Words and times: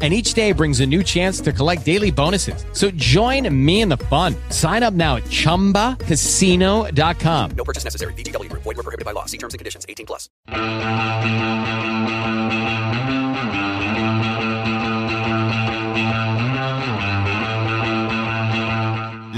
and 0.00 0.14
each 0.14 0.34
day 0.34 0.52
brings 0.52 0.78
a 0.78 0.86
new 0.86 1.02
chance 1.02 1.40
to 1.40 1.52
collect 1.52 1.84
daily 1.84 2.12
bonuses. 2.12 2.64
So 2.72 2.92
join 2.92 3.52
me 3.52 3.80
in 3.80 3.88
the 3.88 3.96
fun. 3.96 4.36
Sign 4.50 4.84
up 4.84 4.94
now 4.94 5.16
at 5.16 5.24
ChumbaCasino.com. 5.24 7.50
No 7.56 7.64
purchase 7.64 7.82
necessary. 7.82 8.12
VGW 8.12 8.48
Group. 8.48 8.62
Void 8.62 8.76
were 8.76 8.84
prohibited 8.84 9.04
by 9.04 9.10
law. 9.10 9.24
See 9.24 9.38
terms 9.38 9.54
and 9.54 9.58
conditions. 9.58 9.84
18 9.88 10.06
plus. 10.06 10.28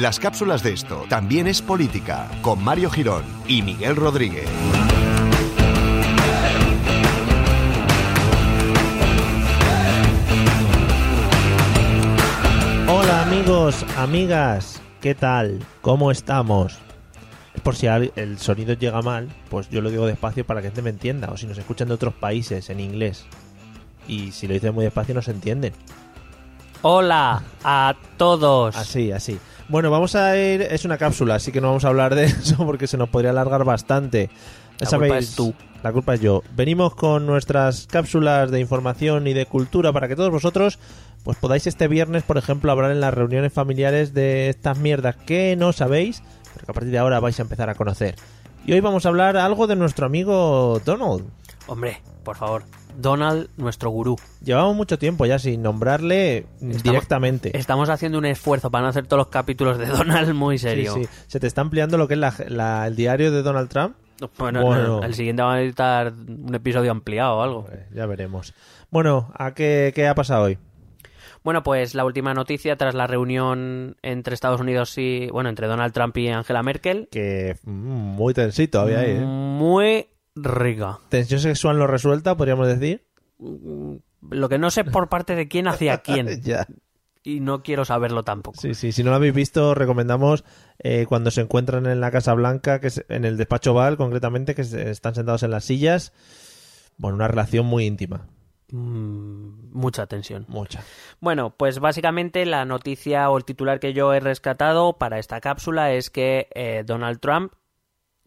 Las 0.00 0.18
cápsulas 0.18 0.62
de 0.62 0.72
esto 0.72 1.04
también 1.10 1.46
es 1.46 1.60
política 1.60 2.26
con 2.40 2.64
Mario 2.64 2.88
Girón 2.88 3.22
y 3.46 3.60
Miguel 3.60 3.96
Rodríguez. 3.96 4.48
Amigos, 13.30 13.86
amigas, 13.96 14.82
¿qué 15.00 15.14
tal? 15.14 15.60
¿Cómo 15.82 16.10
estamos? 16.10 16.76
Por 17.62 17.76
si 17.76 17.86
el 17.86 18.38
sonido 18.38 18.74
llega 18.74 19.02
mal, 19.02 19.28
pues 19.48 19.70
yo 19.70 19.80
lo 19.80 19.88
digo 19.88 20.04
despacio 20.04 20.44
para 20.44 20.60
que 20.60 20.66
gente 20.66 20.82
me 20.82 20.90
entienda, 20.90 21.28
o 21.30 21.36
si 21.36 21.46
nos 21.46 21.56
escuchan 21.56 21.86
de 21.86 21.94
otros 21.94 22.12
países 22.12 22.70
en 22.70 22.80
inglés. 22.80 23.26
Y 24.08 24.32
si 24.32 24.48
lo 24.48 24.54
dices 24.54 24.74
muy 24.74 24.84
despacio 24.84 25.14
no 25.14 25.22
se 25.22 25.30
entienden. 25.30 25.72
Hola 26.82 27.44
a 27.62 27.94
todos. 28.16 28.74
Así, 28.74 29.12
así. 29.12 29.38
Bueno, 29.68 29.92
vamos 29.92 30.16
a 30.16 30.36
ir. 30.36 30.62
Es 30.62 30.84
una 30.84 30.98
cápsula, 30.98 31.36
así 31.36 31.52
que 31.52 31.60
no 31.60 31.68
vamos 31.68 31.84
a 31.84 31.88
hablar 31.88 32.16
de 32.16 32.24
eso 32.24 32.56
porque 32.66 32.88
se 32.88 32.96
nos 32.96 33.10
podría 33.10 33.30
alargar 33.30 33.62
bastante. 33.62 34.28
La 34.80 34.98
culpa 34.98 35.18
es 35.18 35.34
tú. 35.34 35.54
La 35.82 35.92
culpa 35.92 36.14
es 36.14 36.20
yo. 36.20 36.42
Venimos 36.54 36.94
con 36.94 37.24
nuestras 37.26 37.86
cápsulas 37.86 38.50
de 38.50 38.60
información 38.60 39.26
y 39.26 39.32
de 39.32 39.46
cultura 39.46 39.92
para 39.92 40.08
que 40.08 40.16
todos 40.16 40.30
vosotros 40.30 40.78
pues 41.24 41.36
podáis 41.38 41.66
este 41.66 41.86
viernes, 41.88 42.22
por 42.22 42.38
ejemplo, 42.38 42.72
hablar 42.72 42.90
en 42.90 43.00
las 43.00 43.12
reuniones 43.14 43.52
familiares 43.52 44.14
de 44.14 44.48
estas 44.48 44.78
mierdas 44.78 45.16
que 45.16 45.54
no 45.56 45.72
sabéis, 45.72 46.22
pero 46.54 46.64
que 46.66 46.70
a 46.70 46.74
partir 46.74 46.90
de 46.92 46.98
ahora 46.98 47.20
vais 47.20 47.38
a 47.38 47.42
empezar 47.42 47.68
a 47.70 47.74
conocer. 47.74 48.14
Y 48.66 48.72
hoy 48.72 48.80
vamos 48.80 49.04
a 49.06 49.10
hablar 49.10 49.36
algo 49.36 49.66
de 49.66 49.76
nuestro 49.76 50.06
amigo 50.06 50.80
Donald. 50.84 51.24
Hombre, 51.66 52.00
por 52.24 52.36
favor. 52.36 52.64
Donald, 52.98 53.48
nuestro 53.56 53.88
gurú. 53.90 54.16
Llevamos 54.44 54.74
mucho 54.76 54.98
tiempo 54.98 55.24
ya 55.24 55.38
sin 55.38 55.62
nombrarle 55.62 56.46
Estamos- 56.60 56.82
directamente. 56.82 57.56
Estamos 57.56 57.88
haciendo 57.88 58.18
un 58.18 58.24
esfuerzo 58.26 58.70
para 58.70 58.82
no 58.82 58.88
hacer 58.88 59.06
todos 59.06 59.18
los 59.20 59.28
capítulos 59.28 59.78
de 59.78 59.86
Donald 59.86 60.34
muy 60.34 60.58
serio. 60.58 60.94
Sí, 60.94 61.04
sí. 61.04 61.10
Se 61.26 61.40
te 61.40 61.46
está 61.46 61.60
ampliando 61.60 61.96
lo 61.98 62.08
que 62.08 62.14
es 62.14 62.20
la- 62.20 62.34
la- 62.48 62.86
el 62.86 62.96
diario 62.96 63.30
de 63.30 63.42
Donald 63.42 63.68
Trump. 63.68 63.94
Bueno, 64.38 64.62
Bueno. 64.62 64.86
no, 65.00 65.02
el 65.04 65.14
siguiente 65.14 65.42
va 65.42 65.54
a 65.54 65.62
editar 65.62 66.12
un 66.12 66.54
episodio 66.54 66.90
ampliado 66.90 67.36
o 67.38 67.42
algo. 67.42 67.68
Ya 67.94 68.06
veremos. 68.06 68.54
Bueno, 68.90 69.30
¿a 69.34 69.54
qué, 69.54 69.92
qué 69.94 70.06
ha 70.08 70.14
pasado 70.14 70.44
hoy? 70.44 70.58
Bueno, 71.42 71.62
pues 71.62 71.94
la 71.94 72.04
última 72.04 72.34
noticia 72.34 72.76
tras 72.76 72.94
la 72.94 73.06
reunión 73.06 73.96
entre 74.02 74.34
Estados 74.34 74.60
Unidos 74.60 74.96
y, 74.98 75.28
bueno, 75.30 75.48
entre 75.48 75.66
Donald 75.68 75.92
Trump 75.94 76.14
y 76.18 76.28
Angela 76.28 76.62
Merkel. 76.62 77.08
Que 77.10 77.56
mm, 77.64 77.70
muy 77.70 78.34
tensito 78.34 78.80
había 78.80 79.00
ahí, 79.00 79.12
¿eh? 79.12 79.20
Muy 79.20 80.06
rica. 80.34 80.98
Tensión 81.08 81.40
sexual 81.40 81.78
no 81.78 81.86
resuelta, 81.86 82.36
podríamos 82.36 82.66
decir. 82.66 83.06
Lo 83.38 84.48
que 84.50 84.58
no 84.58 84.70
sé 84.70 84.84
por 84.84 85.08
parte 85.08 85.34
de 85.34 85.48
quién 85.48 85.66
hacia 85.66 85.98
quién. 86.02 86.42
ya. 86.42 86.66
Y 87.22 87.40
no 87.40 87.62
quiero 87.62 87.84
saberlo 87.84 88.22
tampoco. 88.22 88.58
Sí, 88.60 88.74
sí, 88.74 88.92
si 88.92 89.04
no 89.04 89.10
lo 89.10 89.16
habéis 89.16 89.34
visto, 89.34 89.74
recomendamos 89.74 90.42
eh, 90.78 91.04
cuando 91.08 91.30
se 91.30 91.42
encuentran 91.42 91.84
en 91.86 92.00
la 92.00 92.10
Casa 92.10 92.32
Blanca, 92.32 92.80
que 92.80 92.86
es 92.86 93.04
en 93.10 93.24
el 93.26 93.36
despacho 93.36 93.74
Val, 93.74 93.96
concretamente, 93.98 94.54
que 94.54 94.64
se- 94.64 94.90
están 94.90 95.14
sentados 95.14 95.42
en 95.42 95.50
las 95.50 95.64
sillas. 95.64 96.12
Bueno, 96.96 97.16
una 97.16 97.28
relación 97.28 97.66
muy 97.66 97.84
íntima. 97.84 98.26
Mm, 98.72 99.70
mucha 99.72 100.06
tensión. 100.06 100.46
Mucha. 100.48 100.82
Bueno, 101.20 101.50
pues 101.56 101.78
básicamente 101.80 102.46
la 102.46 102.64
noticia 102.64 103.28
o 103.30 103.36
el 103.36 103.44
titular 103.44 103.80
que 103.80 103.92
yo 103.92 104.12
he 104.14 104.20
rescatado 104.20 104.94
para 104.94 105.18
esta 105.18 105.40
cápsula 105.40 105.92
es 105.92 106.08
que 106.08 106.48
eh, 106.54 106.84
Donald 106.86 107.20
Trump, 107.20 107.52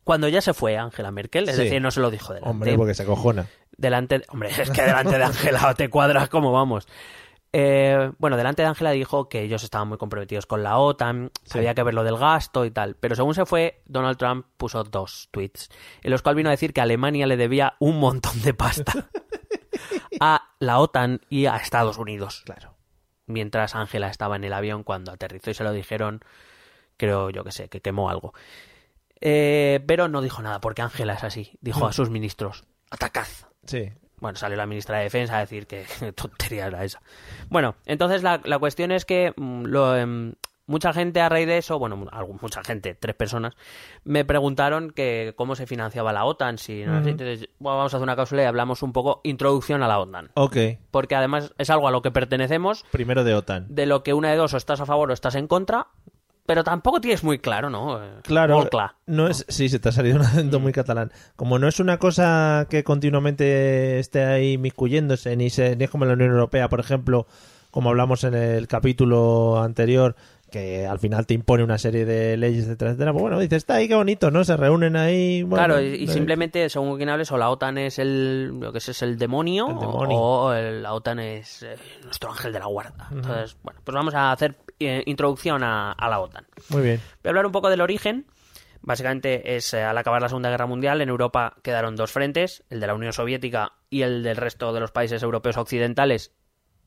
cuando 0.03 0.27
ya 0.27 0.41
se 0.41 0.53
fue 0.53 0.77
Angela 0.77 1.11
Merkel, 1.11 1.47
es 1.49 1.55
Sí. 1.55 1.63
decir, 1.63 1.81
no 1.81 1.91
se 1.91 2.01
lo 2.01 2.11
dijo 2.11 2.33
delante. 2.33 2.49
Hombre, 2.51 2.75
porque 2.77 2.93
se 2.93 3.03
acojona. 3.03 3.47
delante, 3.77 4.21
hombre, 4.29 4.49
es 4.51 4.69
que 4.69 4.81
delante 4.83 5.17
de 5.17 5.23
Angela 5.23 5.73
te 5.73 5.89
cuadras 5.89 6.29
como 6.29 6.51
vamos. 6.51 6.87
Eh, 7.55 8.11
bueno, 8.17 8.35
delante 8.35 8.63
de 8.63 8.67
Angela 8.67 8.89
dijo 8.89 9.29
que 9.29 9.43
ellos 9.43 9.63
estaban 9.63 9.87
muy 9.87 9.99
comprometidos 9.99 10.47
con 10.47 10.63
la 10.63 10.79
OTAN, 10.79 11.29
había 11.53 11.75
que 11.75 11.83
ver 11.83 11.93
lo 11.93 12.03
del 12.03 12.17
gasto 12.17 12.65
y 12.65 12.71
tal. 12.71 12.95
Pero 12.95 13.15
según 13.15 13.35
se 13.35 13.45
fue, 13.45 13.83
Donald 13.85 14.17
Trump 14.17 14.47
puso 14.57 14.83
dos 14.83 15.29
tweets, 15.29 15.69
en 16.01 16.09
los 16.09 16.23
cuales 16.23 16.37
vino 16.37 16.49
a 16.49 16.51
decir 16.51 16.73
que 16.73 16.81
Alemania 16.81 17.27
le 17.27 17.37
debía 17.37 17.75
un 17.79 17.99
montón 17.99 18.41
de 18.41 18.55
pasta 18.55 19.07
a 20.19 20.49
la 20.57 20.79
OTAN 20.79 21.21
y 21.29 21.45
a 21.45 21.57
Estados 21.57 21.99
Unidos. 21.99 22.41
Claro. 22.43 22.73
Mientras 23.27 23.75
Angela 23.75 24.09
estaba 24.09 24.35
en 24.35 24.45
el 24.45 24.53
avión 24.53 24.83
cuando 24.83 25.11
aterrizó 25.11 25.51
y 25.51 25.53
se 25.53 25.63
lo 25.63 25.71
dijeron, 25.71 26.21
creo 26.97 27.29
yo 27.29 27.43
que 27.43 27.51
sé, 27.51 27.69
que 27.69 27.81
quemó 27.81 28.09
algo. 28.09 28.33
Eh, 29.21 29.79
pero 29.87 30.07
no 30.07 30.23
dijo 30.23 30.41
nada, 30.41 30.59
porque 30.59 30.81
Angela 30.81 31.13
es 31.13 31.23
así. 31.23 31.57
Dijo 31.61 31.85
a 31.85 31.93
sus 31.93 32.09
ministros, 32.09 32.65
atacad. 32.89 33.27
Sí. 33.65 33.91
Bueno, 34.23 34.37
salió 34.37 34.55
la 34.55 34.65
ministra 34.65 34.99
de 34.99 35.03
Defensa 35.03 35.35
a 35.35 35.39
decir 35.41 35.67
que 35.67 35.85
tontería 36.15 36.67
era 36.67 36.85
esa. 36.85 37.01
Bueno, 37.49 37.75
entonces 37.85 38.23
la, 38.23 38.39
la 38.45 38.57
cuestión 38.57 38.93
es 38.93 39.03
que 39.03 39.33
mm, 39.35 39.65
lo, 39.65 39.97
em, 39.97 40.35
mucha 40.65 40.93
gente 40.93 41.19
a 41.19 41.27
raíz 41.27 41.45
de 41.45 41.57
eso, 41.57 41.77
bueno, 41.77 41.97
mucha 42.41 42.63
gente, 42.63 42.95
tres 42.95 43.15
personas, 43.15 43.53
me 44.05 44.23
preguntaron 44.23 44.91
que 44.91 45.33
cómo 45.35 45.57
se 45.57 45.67
financiaba 45.67 46.13
la 46.13 46.23
OTAN. 46.23 46.57
Si, 46.57 46.85
no 46.85 46.99
entonces, 46.99 47.49
bueno, 47.59 47.79
vamos 47.79 47.93
a 47.93 47.97
hacer 47.97 48.03
una 48.03 48.15
cápsula 48.15 48.43
y 48.43 48.45
hablamos 48.45 48.81
un 48.81 48.93
poco 48.93 49.19
introducción 49.25 49.83
a 49.83 49.89
la 49.89 49.99
OTAN. 49.99 50.31
Ok. 50.35 50.55
Porque 50.89 51.15
además 51.15 51.53
es 51.57 51.69
algo 51.69 51.89
a 51.89 51.91
lo 51.91 52.01
que 52.01 52.11
pertenecemos, 52.11 52.85
Primero 52.91 53.25
de 53.25 53.35
OTAN. 53.35 53.65
de 53.67 53.85
lo 53.87 54.03
que 54.03 54.13
una 54.13 54.31
de 54.31 54.37
dos 54.37 54.53
o 54.53 54.57
estás 54.57 54.79
a 54.79 54.85
favor 54.85 55.11
o 55.11 55.13
estás 55.13 55.35
en 55.35 55.47
contra, 55.47 55.87
pero 56.45 56.63
tampoco 56.63 56.99
tienes 57.01 57.23
muy 57.23 57.39
claro, 57.39 57.69
¿no? 57.69 58.03
Eh, 58.03 58.09
Claro, 58.23 58.55
molt 58.57 58.69
clar. 58.69 58.91
no 59.05 59.27
es, 59.27 59.45
sí, 59.47 59.69
se 59.69 59.79
te 59.79 59.89
ha 59.89 59.91
salido 59.91 60.17
un 60.17 60.23
acento 60.23 60.59
muy 60.59 60.71
catalán. 60.73 61.11
Como 61.35 61.59
no 61.59 61.67
es 61.67 61.79
una 61.79 61.97
cosa 61.99 62.67
que 62.69 62.83
continuamente 62.83 63.99
esté 63.99 64.23
ahí 64.25 64.57
miscuyéndose, 64.57 65.35
ni, 65.37 65.49
se, 65.49 65.75
ni 65.75 65.85
es 65.85 65.89
como 65.89 66.03
en 66.05 66.09
la 66.09 66.15
Unión 66.15 66.31
Europea, 66.31 66.69
por 66.69 66.79
ejemplo, 66.79 67.27
como 67.71 67.89
hablamos 67.89 68.23
en 68.23 68.33
el 68.35 68.67
capítulo 68.67 69.61
anterior, 69.61 70.15
que 70.51 70.85
al 70.85 70.99
final 70.99 71.25
te 71.25 71.33
impone 71.33 71.63
una 71.63 71.79
serie 71.79 72.05
de 72.05 72.37
leyes, 72.37 72.65
etcétera, 72.65 72.91
etcétera. 72.91 73.11
Pues 73.11 73.21
bueno, 73.23 73.39
dices, 73.39 73.57
está 73.57 73.73
ahí, 73.75 73.87
qué 73.87 73.95
bonito, 73.95 74.29
¿no? 74.29 74.43
Se 74.43 74.55
reúnen 74.55 74.95
ahí. 74.95 75.41
bueno, 75.41 75.65
claro, 75.65 75.81
y, 75.81 75.95
y 75.95 76.03
eh, 76.03 76.07
simplemente, 76.07 76.69
según 76.69 76.95
quien 76.97 77.09
hables, 77.09 77.31
o 77.31 77.37
la 77.37 77.49
OTAN 77.49 77.79
es 77.79 77.97
el, 77.97 78.59
lo 78.59 78.71
que 78.71 78.77
es, 78.77 78.89
es 78.89 79.01
el 79.01 79.17
demonio, 79.17 79.65
El 79.67 79.77
o- 79.77 79.79
demonio. 79.79 80.17
o 80.19 80.53
el- 80.53 80.83
la 80.83 80.93
OTAN 80.93 81.19
es 81.19 81.63
eh, 81.63 81.75
nuestro 82.03 82.29
ángel 82.29 82.53
de 82.53 82.59
la 82.59 82.67
guarda. 82.67 83.07
Entonces, 83.11 83.57
bueno, 83.63 83.79
pues 83.83 83.95
vamos 83.95 84.13
a 84.13 84.31
hacer 84.31 84.55
eh, 84.79 85.03
introducción 85.05 85.63
a, 85.63 85.91
a 85.91 86.09
la 86.09 86.19
OTAN. 86.19 86.45
Muy 86.69 86.81
bien. 86.81 86.97
Voy 87.23 87.27
a 87.27 87.29
hablar 87.29 87.45
un 87.45 87.51
poco 87.51 87.69
del 87.69 87.81
origen. 87.81 88.25
Básicamente 88.81 89.55
es 89.55 89.73
eh, 89.73 89.81
al 89.83 89.97
acabar 89.97 90.21
la 90.21 90.27
Segunda 90.29 90.49
Guerra 90.49 90.65
Mundial 90.65 91.01
en 91.01 91.07
Europa 91.09 91.55
quedaron 91.63 91.95
dos 91.95 92.11
frentes, 92.11 92.63
el 92.69 92.79
de 92.81 92.87
la 92.87 92.93
Unión 92.93 93.13
Soviética 93.13 93.73
y 93.89 94.01
el 94.01 94.23
del 94.23 94.35
resto 94.35 94.73
de 94.73 94.81
los 94.81 94.91
países 94.91 95.23
europeos 95.23 95.55
occidentales, 95.55 96.33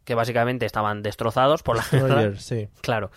que 0.05 0.15
básicamente 0.15 0.67
estaban 0.67 1.03
destrozados 1.03 1.63
por 1.63 1.77
la 1.77 1.85
guerra. 1.91 2.33
Sí. 2.37 2.69
Claro. 2.83 3.11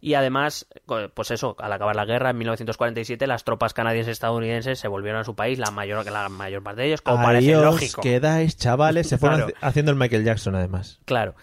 Y 0.00 0.14
además, 0.14 0.66
pues 1.14 1.30
eso, 1.30 1.56
al 1.60 1.72
acabar 1.72 1.96
la 1.96 2.04
guerra 2.04 2.30
en 2.30 2.36
1947, 2.38 3.26
las 3.26 3.44
tropas 3.44 3.72
canadienses 3.72 4.12
estadounidenses 4.12 4.78
se 4.78 4.88
volvieron 4.88 5.20
a 5.22 5.24
su 5.24 5.34
país, 5.34 5.58
la 5.58 5.70
mayor, 5.70 6.04
la 6.10 6.28
mayor 6.28 6.62
parte 6.62 6.82
de 6.82 6.88
ellos, 6.88 7.00
como 7.00 7.22
parece 7.24 7.48
Ahí 7.48 7.54
os 7.54 7.64
lógico. 7.64 8.02
quedáis, 8.02 8.56
chavales. 8.58 9.08
Se 9.08 9.16
fueron 9.16 9.38
Claro. 9.42 9.54
haciendo 9.62 9.92
el 9.92 9.96
Michael 9.96 10.24
Jackson, 10.24 10.56
además. 10.56 11.00
Claro. 11.06 11.34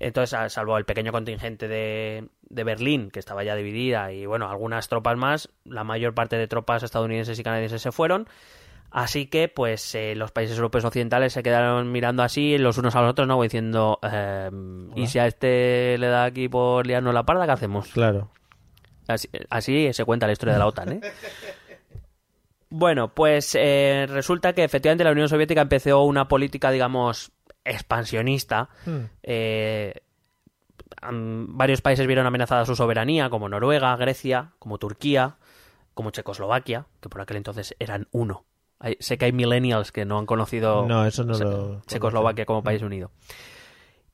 Entonces, 0.00 0.52
salvo 0.52 0.78
el 0.78 0.84
pequeño 0.84 1.10
contingente 1.10 1.66
de, 1.66 2.28
de 2.42 2.64
Berlín, 2.64 3.10
que 3.10 3.18
estaba 3.18 3.42
ya 3.42 3.56
dividida, 3.56 4.12
y 4.12 4.26
bueno, 4.26 4.48
algunas 4.48 4.88
tropas 4.88 5.16
más, 5.16 5.50
la 5.64 5.84
mayor 5.84 6.14
parte 6.14 6.36
de 6.36 6.46
tropas 6.46 6.82
estadounidenses 6.82 7.38
y 7.38 7.42
canadienses 7.42 7.82
se 7.82 7.92
fueron. 7.92 8.28
Así 8.90 9.26
que, 9.26 9.48
pues, 9.48 9.94
eh, 9.94 10.14
los 10.14 10.30
países 10.30 10.56
europeos 10.56 10.84
occidentales 10.84 11.32
se 11.32 11.42
quedaron 11.42 11.92
mirando 11.92 12.22
así 12.22 12.56
los 12.56 12.78
unos 12.78 12.94
a 12.94 13.02
los 13.02 13.10
otros, 13.10 13.28
¿no? 13.28 13.42
Diciendo, 13.42 13.98
eh, 14.02 14.50
¿y 14.96 15.06
si 15.08 15.18
a 15.18 15.26
este 15.26 15.98
le 15.98 16.06
da 16.06 16.24
aquí 16.24 16.48
por 16.48 16.86
liarnos 16.86 17.12
la 17.12 17.24
parda, 17.24 17.44
qué 17.44 17.52
hacemos? 17.52 17.88
Claro. 17.88 18.30
Así, 19.06 19.28
así 19.50 19.92
se 19.92 20.04
cuenta 20.04 20.26
la 20.26 20.32
historia 20.32 20.54
de 20.54 20.58
la 20.58 20.66
OTAN, 20.66 20.92
¿eh? 20.92 21.00
Bueno, 22.70 23.14
pues 23.14 23.56
eh, 23.58 24.06
resulta 24.10 24.52
que 24.52 24.62
efectivamente 24.62 25.02
la 25.02 25.12
Unión 25.12 25.28
Soviética 25.28 25.62
empezó 25.62 26.02
una 26.02 26.28
política, 26.28 26.70
digamos, 26.70 27.32
expansionista. 27.64 28.68
Eh, 29.22 29.94
am- 31.02 31.56
varios 31.56 31.80
países 31.80 32.06
vieron 32.06 32.26
amenazada 32.26 32.64
su 32.66 32.76
soberanía, 32.76 33.30
como 33.30 33.48
Noruega, 33.48 33.96
Grecia, 33.96 34.52
como 34.58 34.78
Turquía, 34.78 35.36
como 35.94 36.10
Checoslovaquia, 36.10 36.86
que 37.00 37.08
por 37.08 37.20
aquel 37.20 37.36
entonces 37.38 37.74
eran 37.78 38.08
uno. 38.12 38.44
Hay- 38.80 38.96
sé 39.00 39.18
que 39.18 39.24
hay 39.24 39.32
millennials 39.32 39.90
que 39.90 40.04
no 40.04 40.18
han 40.18 40.26
conocido 40.26 40.86
No, 40.86 41.04
eso 41.04 41.24
no 41.24 41.34
Se- 41.34 41.44
lo. 41.44 41.82
Checoslovaquia 41.86 42.46
como 42.46 42.62
país 42.62 42.82
unido. 42.82 43.10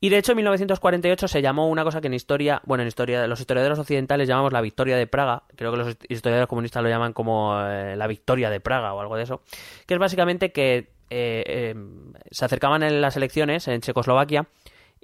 Y 0.01 0.11
de 0.11 0.19
hecho 0.19 0.33
en 0.33 0.37
1948 0.37 1.29
se 1.29 1.41
llamó 1.41 1.69
una 1.69 1.83
cosa 1.85 2.01
que 2.03 2.09
en 2.09 2.15
historia, 2.15 2.61
bueno, 2.67 2.83
en 2.83 2.89
historia 2.89 3.23
de 3.23 3.29
los 3.29 3.41
historiadores 3.41 3.79
occidentales 3.79 4.29
llamamos 4.29 4.53
la 4.53 4.61
victoria 4.61 4.97
de 4.99 5.07
Praga, 5.07 5.45
creo 5.57 5.71
que 5.71 5.79
los 5.79 5.97
historiadores 6.09 6.47
comunistas 6.49 6.83
lo 6.83 6.91
llaman 6.91 7.15
como 7.15 7.59
eh, 7.63 7.97
la 7.97 8.07
victoria 8.07 8.51
de 8.51 8.61
Praga 8.61 8.93
o 8.93 9.01
algo 9.01 9.17
de 9.17 9.23
eso, 9.23 9.43
que 9.87 9.95
es 9.95 10.01
básicamente 10.01 10.53
que 10.53 10.94
eh, 11.11 11.45
eh, 11.47 11.75
se 12.31 12.45
acercaban 12.45 12.83
en 12.83 13.01
las 13.01 13.17
elecciones 13.17 13.69
en 13.69 13.81
Checoslovaquia 13.81 14.49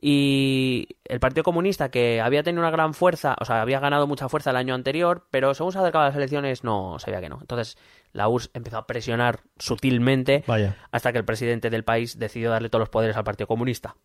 y 0.01 0.89
el 1.05 1.21
Partido 1.21 1.45
Comunista 1.45 1.91
que 1.91 2.21
había 2.21 2.43
tenido 2.43 2.63
una 2.63 2.71
gran 2.71 2.95
fuerza, 2.95 3.37
o 3.39 3.45
sea, 3.45 3.61
había 3.61 3.81
ganado 3.81 4.07
mucha 4.07 4.29
fuerza 4.29 4.51
el 4.51 4.57
año 4.57 4.75
anterior, 4.75 5.27
pero 5.31 5.53
según 5.53 5.73
se 5.73 5.79
acercaban 5.79 6.09
las 6.09 6.17
elecciones 6.17 6.65
no 6.65 6.99
se 6.99 7.11
veía 7.11 7.21
que 7.21 7.29
no. 7.29 7.39
Entonces 7.41 7.77
la 8.13 8.29
URSS 8.29 8.51
empezó 8.55 8.79
a 8.79 8.87
presionar 8.87 9.41
sutilmente 9.59 10.43
Vaya, 10.47 10.77
hasta 10.91 11.13
que 11.13 11.19
el 11.19 11.25
presidente 11.25 11.69
del 11.69 11.85
país 11.85 12.19
decidió 12.19 12.51
darle 12.51 12.71
todos 12.71 12.81
los 12.81 12.89
poderes 12.89 13.17
al 13.17 13.25
Partido 13.25 13.47
Comunista. 13.47 13.97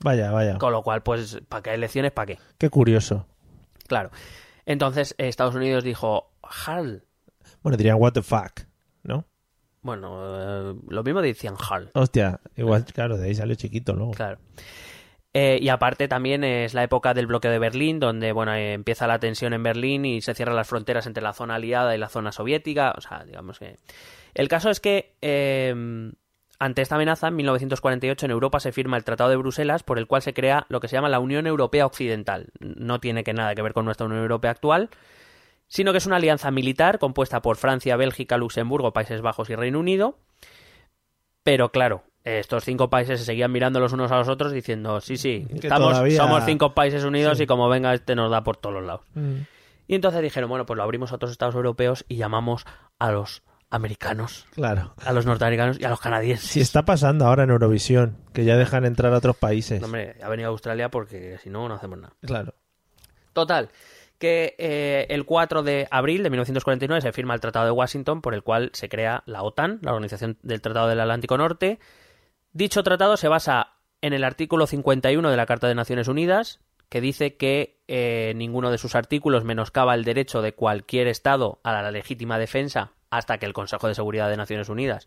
vaya, 0.00 0.30
vaya. 0.30 0.58
Con 0.58 0.72
lo 0.72 0.82
cual, 0.82 1.02
pues, 1.02 1.40
¿para 1.48 1.62
qué 1.62 1.74
elecciones? 1.74 2.12
¿Para 2.12 2.26
qué? 2.26 2.38
Qué 2.58 2.68
curioso. 2.68 3.26
Claro. 3.88 4.10
Entonces, 4.66 5.14
Estados 5.16 5.54
Unidos 5.54 5.84
dijo, 5.84 6.32
Hal. 6.42 7.04
Bueno, 7.62 7.76
dirían, 7.78 7.96
what 7.98 8.12
the 8.12 8.22
fuck. 8.22 8.60
Bueno, 9.84 10.72
eh, 10.72 10.74
lo 10.88 11.02
mismo 11.04 11.22
decían 11.22 11.54
Hal. 11.56 11.90
Hostia, 11.92 12.40
igual, 12.56 12.84
claro, 12.86 13.16
de 13.16 13.28
ahí 13.28 13.34
salió 13.34 13.54
chiquito 13.54 13.92
luego. 13.92 14.12
Claro. 14.12 14.38
Eh, 15.36 15.58
y 15.60 15.68
aparte 15.68 16.08
también 16.08 16.42
es 16.42 16.74
la 16.74 16.84
época 16.84 17.12
del 17.12 17.26
bloqueo 17.26 17.50
de 17.50 17.58
Berlín, 17.58 18.00
donde 18.00 18.32
bueno 18.32 18.54
eh, 18.54 18.72
empieza 18.72 19.06
la 19.06 19.18
tensión 19.18 19.52
en 19.52 19.62
Berlín 19.62 20.04
y 20.04 20.22
se 20.22 20.32
cierran 20.32 20.54
las 20.56 20.68
fronteras 20.68 21.06
entre 21.06 21.22
la 21.22 21.32
zona 21.32 21.56
aliada 21.56 21.94
y 21.94 21.98
la 21.98 22.08
zona 22.08 22.32
soviética. 22.32 22.94
O 22.96 23.00
sea, 23.00 23.24
digamos 23.24 23.58
que. 23.58 23.78
El 24.32 24.48
caso 24.48 24.70
es 24.70 24.80
que 24.80 25.16
eh, 25.20 26.12
ante 26.58 26.82
esta 26.82 26.94
amenaza, 26.94 27.28
en 27.28 27.36
1948 27.36 28.26
en 28.26 28.32
Europa 28.32 28.60
se 28.60 28.72
firma 28.72 28.96
el 28.96 29.04
Tratado 29.04 29.28
de 29.28 29.36
Bruselas, 29.36 29.82
por 29.82 29.98
el 29.98 30.06
cual 30.06 30.22
se 30.22 30.32
crea 30.32 30.66
lo 30.68 30.80
que 30.80 30.88
se 30.88 30.96
llama 30.96 31.08
la 31.08 31.18
Unión 31.18 31.46
Europea 31.46 31.84
Occidental. 31.84 32.46
No 32.60 33.00
tiene 33.00 33.24
que 33.24 33.34
nada 33.34 33.54
que 33.54 33.62
ver 33.62 33.74
con 33.74 33.84
nuestra 33.84 34.06
Unión 34.06 34.22
Europea 34.22 34.52
actual, 34.52 34.88
sino 35.66 35.92
que 35.92 35.98
es 35.98 36.06
una 36.06 36.16
alianza 36.16 36.50
militar 36.50 36.98
compuesta 36.98 37.42
por 37.42 37.56
Francia, 37.56 37.96
Bélgica, 37.96 38.36
Luxemburgo, 38.36 38.92
Países 38.92 39.20
Bajos 39.22 39.50
y 39.50 39.54
Reino 39.56 39.80
Unido. 39.80 40.18
Pero 41.42 41.70
claro, 41.70 42.04
estos 42.24 42.64
cinco 42.64 42.88
países 42.90 43.20
se 43.20 43.26
seguían 43.26 43.52
mirando 43.52 43.80
los 43.80 43.92
unos 43.92 44.10
a 44.10 44.16
los 44.16 44.28
otros 44.28 44.52
diciendo, 44.52 45.00
sí, 45.00 45.16
sí, 45.16 45.46
estamos, 45.54 45.90
todavía- 45.92 46.16
somos 46.16 46.44
cinco 46.44 46.74
países 46.74 47.04
unidos 47.04 47.36
Sí. 47.38 47.44
y 47.44 47.46
como 47.46 47.68
venga 47.68 47.92
este 47.92 48.14
nos 48.14 48.30
da 48.30 48.42
por 48.42 48.56
todos 48.56 48.74
los 48.76 48.84
lados. 48.84 49.02
Mm. 49.14 49.36
Y 49.86 49.94
entonces 49.94 50.22
dijeron, 50.22 50.48
bueno, 50.48 50.64
pues 50.64 50.76
lo 50.78 50.82
abrimos 50.82 51.12
a 51.12 51.16
otros 51.16 51.30
estados 51.30 51.54
europeos 51.54 52.06
y 52.08 52.16
llamamos 52.16 52.64
a 52.98 53.10
los 53.12 53.42
americanos, 53.68 54.46
Claro. 54.54 54.94
a 55.04 55.12
los 55.12 55.26
norteamericanos 55.26 55.78
y 55.78 55.84
a 55.84 55.90
los 55.90 56.00
canadienses. 56.00 56.48
Si 56.48 56.60
está 56.60 56.84
pasando 56.84 57.26
ahora 57.26 57.42
en 57.42 57.50
Eurovisión, 57.50 58.16
que 58.32 58.44
ya 58.44 58.56
dejan 58.56 58.86
entrar 58.86 59.12
a 59.12 59.18
otros 59.18 59.36
países. 59.36 59.80
No, 59.80 59.86
Hombre, 59.86 60.16
ha 60.22 60.28
venido 60.28 60.48
a 60.48 60.52
Australia 60.52 60.90
porque 60.90 61.36
si 61.42 61.50
no, 61.50 61.68
no 61.68 61.74
hacemos 61.74 61.98
nada. 61.98 62.14
Claro. 62.22 62.54
Total, 63.34 63.68
que 64.18 64.54
eh, 64.58 65.06
el 65.10 65.24
4 65.24 65.62
de 65.62 65.88
abril 65.90 66.22
de 66.22 66.30
1949 66.30 67.00
se 67.02 67.12
firma 67.12 67.34
el 67.34 67.40
Tratado 67.40 67.66
de 67.66 67.72
Washington 67.72 68.20
por 68.22 68.34
el 68.34 68.42
cual 68.42 68.70
se 68.72 68.88
crea 68.88 69.22
la 69.26 69.42
OTAN, 69.42 69.80
la 69.82 69.92
Organización 69.92 70.38
del 70.42 70.60
Tratado 70.60 70.88
del 70.88 71.00
Atlántico 71.00 71.36
Norte. 71.36 71.78
Dicho 72.52 72.82
tratado 72.82 73.16
se 73.16 73.28
basa 73.28 73.72
en 74.00 74.12
el 74.12 74.22
artículo 74.24 74.66
51 74.66 75.30
de 75.30 75.36
la 75.36 75.46
Carta 75.46 75.66
de 75.66 75.74
Naciones 75.74 76.08
Unidas, 76.08 76.60
que 76.88 77.00
dice 77.00 77.36
que 77.36 77.80
eh, 77.88 78.32
ninguno 78.36 78.70
de 78.70 78.78
sus 78.78 78.94
artículos 78.94 79.44
menoscaba 79.44 79.94
el 79.94 80.04
derecho 80.04 80.42
de 80.42 80.54
cualquier 80.54 81.08
Estado 81.08 81.58
a 81.64 81.72
la 81.72 81.90
legítima 81.90 82.38
defensa 82.38 82.92
hasta 83.10 83.38
que 83.38 83.46
el 83.46 83.52
Consejo 83.52 83.88
de 83.88 83.94
Seguridad 83.94 84.28
de 84.28 84.36
Naciones 84.36 84.68
Unidas 84.68 85.06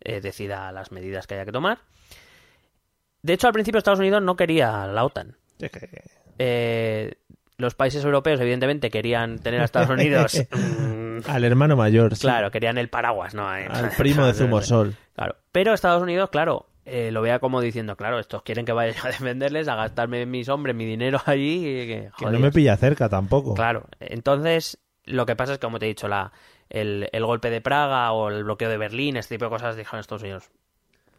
eh, 0.00 0.20
decida 0.20 0.72
las 0.72 0.90
medidas 0.92 1.26
que 1.26 1.34
haya 1.34 1.44
que 1.44 1.52
tomar. 1.52 1.78
De 3.22 3.32
hecho, 3.34 3.46
al 3.48 3.52
principio 3.52 3.78
Estados 3.78 3.98
Unidos 4.00 4.22
no 4.22 4.36
quería 4.36 4.86
la 4.86 5.04
OTAN. 5.04 5.36
Es 5.60 5.70
que- 5.70 6.02
Eh, 6.40 7.14
los 7.58 7.74
países 7.74 8.04
europeos, 8.04 8.40
evidentemente, 8.40 8.88
querían 8.88 9.38
tener 9.40 9.60
a 9.60 9.64
Estados 9.64 9.90
Unidos. 9.90 10.46
mm, 10.52 11.18
Al 11.28 11.44
hermano 11.44 11.76
mayor, 11.76 12.14
sí. 12.14 12.20
claro, 12.22 12.50
querían 12.52 12.78
el 12.78 12.88
paraguas, 12.88 13.34
¿no? 13.34 13.48
Al 13.48 13.90
primo 13.96 14.24
de 14.24 14.32
Zumosol. 14.34 14.94
Claro. 15.14 15.34
Pero 15.50 15.74
Estados 15.74 16.00
Unidos, 16.02 16.30
claro, 16.30 16.66
eh, 16.84 17.10
lo 17.10 17.20
vea 17.20 17.40
como 17.40 17.60
diciendo, 17.60 17.96
claro, 17.96 18.20
estos 18.20 18.42
quieren 18.42 18.64
que 18.64 18.72
vaya 18.72 18.94
a 19.02 19.08
defenderles, 19.08 19.66
a 19.66 19.74
gastarme 19.74 20.24
mis 20.24 20.48
hombres, 20.48 20.76
mi 20.76 20.84
dinero 20.86 21.20
allí. 21.26 21.56
y 21.66 21.86
que, 21.86 22.10
Que 22.16 22.26
no 22.26 22.38
me 22.38 22.52
pilla 22.52 22.76
cerca 22.76 23.08
tampoco. 23.08 23.54
Claro. 23.54 23.86
Entonces, 23.98 24.78
lo 25.04 25.26
que 25.26 25.34
pasa 25.34 25.52
es 25.54 25.58
que, 25.58 25.66
como 25.66 25.80
te 25.80 25.86
he 25.86 25.88
dicho, 25.88 26.06
la, 26.06 26.30
el, 26.70 27.08
el 27.12 27.24
golpe 27.26 27.50
de 27.50 27.60
Praga 27.60 28.12
o 28.12 28.28
el 28.28 28.44
bloqueo 28.44 28.70
de 28.70 28.78
Berlín, 28.78 29.16
este 29.16 29.34
tipo 29.34 29.46
de 29.46 29.50
cosas, 29.50 29.76
dijeron 29.76 29.98
Estados 29.98 30.22
Unidos. 30.22 30.48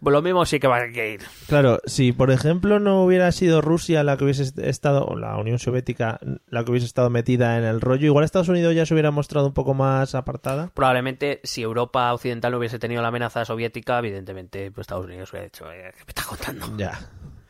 Pues 0.01 0.13
lo 0.13 0.21
mismo 0.21 0.45
sí 0.45 0.59
que 0.59 0.67
va 0.67 0.77
a 0.77 0.85
ir. 0.87 1.21
Claro, 1.47 1.79
si 1.85 2.13
por 2.13 2.31
ejemplo 2.31 2.79
no 2.79 3.03
hubiera 3.03 3.31
sido 3.33 3.61
Rusia 3.61 4.01
la 4.03 4.15
que 4.15 4.23
hubiese 4.23 4.43
est- 4.43 4.59
estado, 4.59 5.05
o 5.05 5.15
la 5.17 5.35
Unión 5.37 5.59
Soviética 5.59 6.19
la 6.47 6.63
que 6.63 6.71
hubiese 6.71 6.85
estado 6.87 7.09
metida 7.09 7.57
en 7.57 7.65
el 7.65 7.81
rollo, 7.81 8.05
igual 8.05 8.23
Estados 8.23 8.47
Unidos 8.49 8.73
ya 8.75 8.85
se 8.85 8.93
hubiera 8.93 9.11
mostrado 9.11 9.47
un 9.47 9.53
poco 9.53 9.73
más 9.73 10.15
apartada. 10.15 10.71
Probablemente, 10.73 11.41
si 11.43 11.61
Europa 11.63 12.13
Occidental 12.13 12.51
no 12.53 12.59
hubiese 12.59 12.79
tenido 12.79 13.01
la 13.01 13.09
amenaza 13.09 13.43
soviética, 13.43 13.99
evidentemente, 13.99 14.71
pues 14.71 14.83
Estados 14.85 15.05
Unidos 15.05 15.31
hubiera 15.31 15.45
dicho, 15.45 15.69
"Eh, 15.71 15.91
¿qué 15.97 16.03
me 16.05 16.09
estás 16.09 16.25
contando? 16.27 16.77
Ya, 16.77 16.97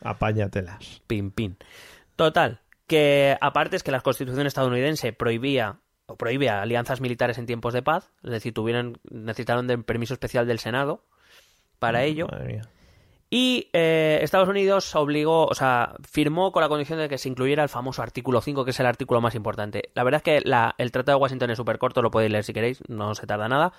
apáñatelas. 0.02 1.02
Pin, 1.06 1.30
pin. 1.30 1.56
Total, 2.16 2.60
que 2.86 3.36
aparte 3.40 3.76
es 3.76 3.82
que 3.82 3.92
la 3.92 4.00
constitución 4.00 4.46
estadounidense 4.46 5.12
prohibía 5.12 5.78
o 6.06 6.16
prohíbe 6.16 6.50
alianzas 6.50 7.00
militares 7.00 7.38
en 7.38 7.46
tiempos 7.46 7.72
de 7.72 7.82
paz, 7.82 8.10
es 8.24 8.30
decir, 8.32 8.52
tuvieron, 8.52 8.98
necesitaron 9.08 9.68
de 9.68 9.78
permiso 9.78 10.14
especial 10.14 10.46
del 10.48 10.58
Senado 10.58 11.04
para 11.80 12.04
ello. 12.04 12.28
Madre 12.30 12.46
mía. 12.52 12.62
Y 13.32 13.68
eh, 13.72 14.18
Estados 14.22 14.48
Unidos 14.48 14.92
obligó, 14.96 15.46
o 15.46 15.54
sea, 15.54 15.94
firmó 16.08 16.50
con 16.50 16.62
la 16.62 16.68
condición 16.68 16.98
de 16.98 17.08
que 17.08 17.16
se 17.16 17.28
incluyera 17.28 17.62
el 17.62 17.68
famoso 17.68 18.02
artículo 18.02 18.40
5, 18.40 18.64
que 18.64 18.72
es 18.72 18.80
el 18.80 18.86
artículo 18.86 19.20
más 19.20 19.36
importante. 19.36 19.90
La 19.94 20.02
verdad 20.02 20.18
es 20.18 20.22
que 20.24 20.40
la- 20.48 20.74
el 20.78 20.90
Tratado 20.90 21.18
de 21.18 21.22
Washington 21.22 21.50
es 21.50 21.56
súper 21.56 21.78
corto, 21.78 22.02
lo 22.02 22.10
podéis 22.10 22.32
leer 22.32 22.42
si 22.44 22.52
queréis, 22.52 22.82
no 22.88 23.14
se 23.14 23.26
tarda 23.28 23.48
nada, 23.48 23.72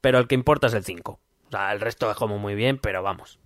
pero 0.00 0.18
el 0.18 0.28
que 0.28 0.36
importa 0.36 0.68
es 0.68 0.74
el 0.74 0.84
5. 0.84 1.18
O 1.48 1.50
sea, 1.50 1.72
el 1.72 1.80
resto 1.80 2.10
es 2.12 2.16
como 2.16 2.38
muy 2.38 2.54
bien, 2.54 2.78
pero 2.78 3.02
vamos. 3.02 3.40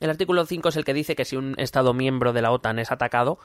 El 0.00 0.10
artículo 0.10 0.44
5 0.44 0.68
es 0.70 0.76
el 0.76 0.84
que 0.84 0.92
dice 0.94 1.14
que 1.16 1.24
si 1.24 1.36
un 1.36 1.54
Estado 1.56 1.94
miembro 1.94 2.32
de 2.32 2.42
la 2.42 2.50
OTAN 2.50 2.80
es 2.80 2.90
atacado, 2.90 3.38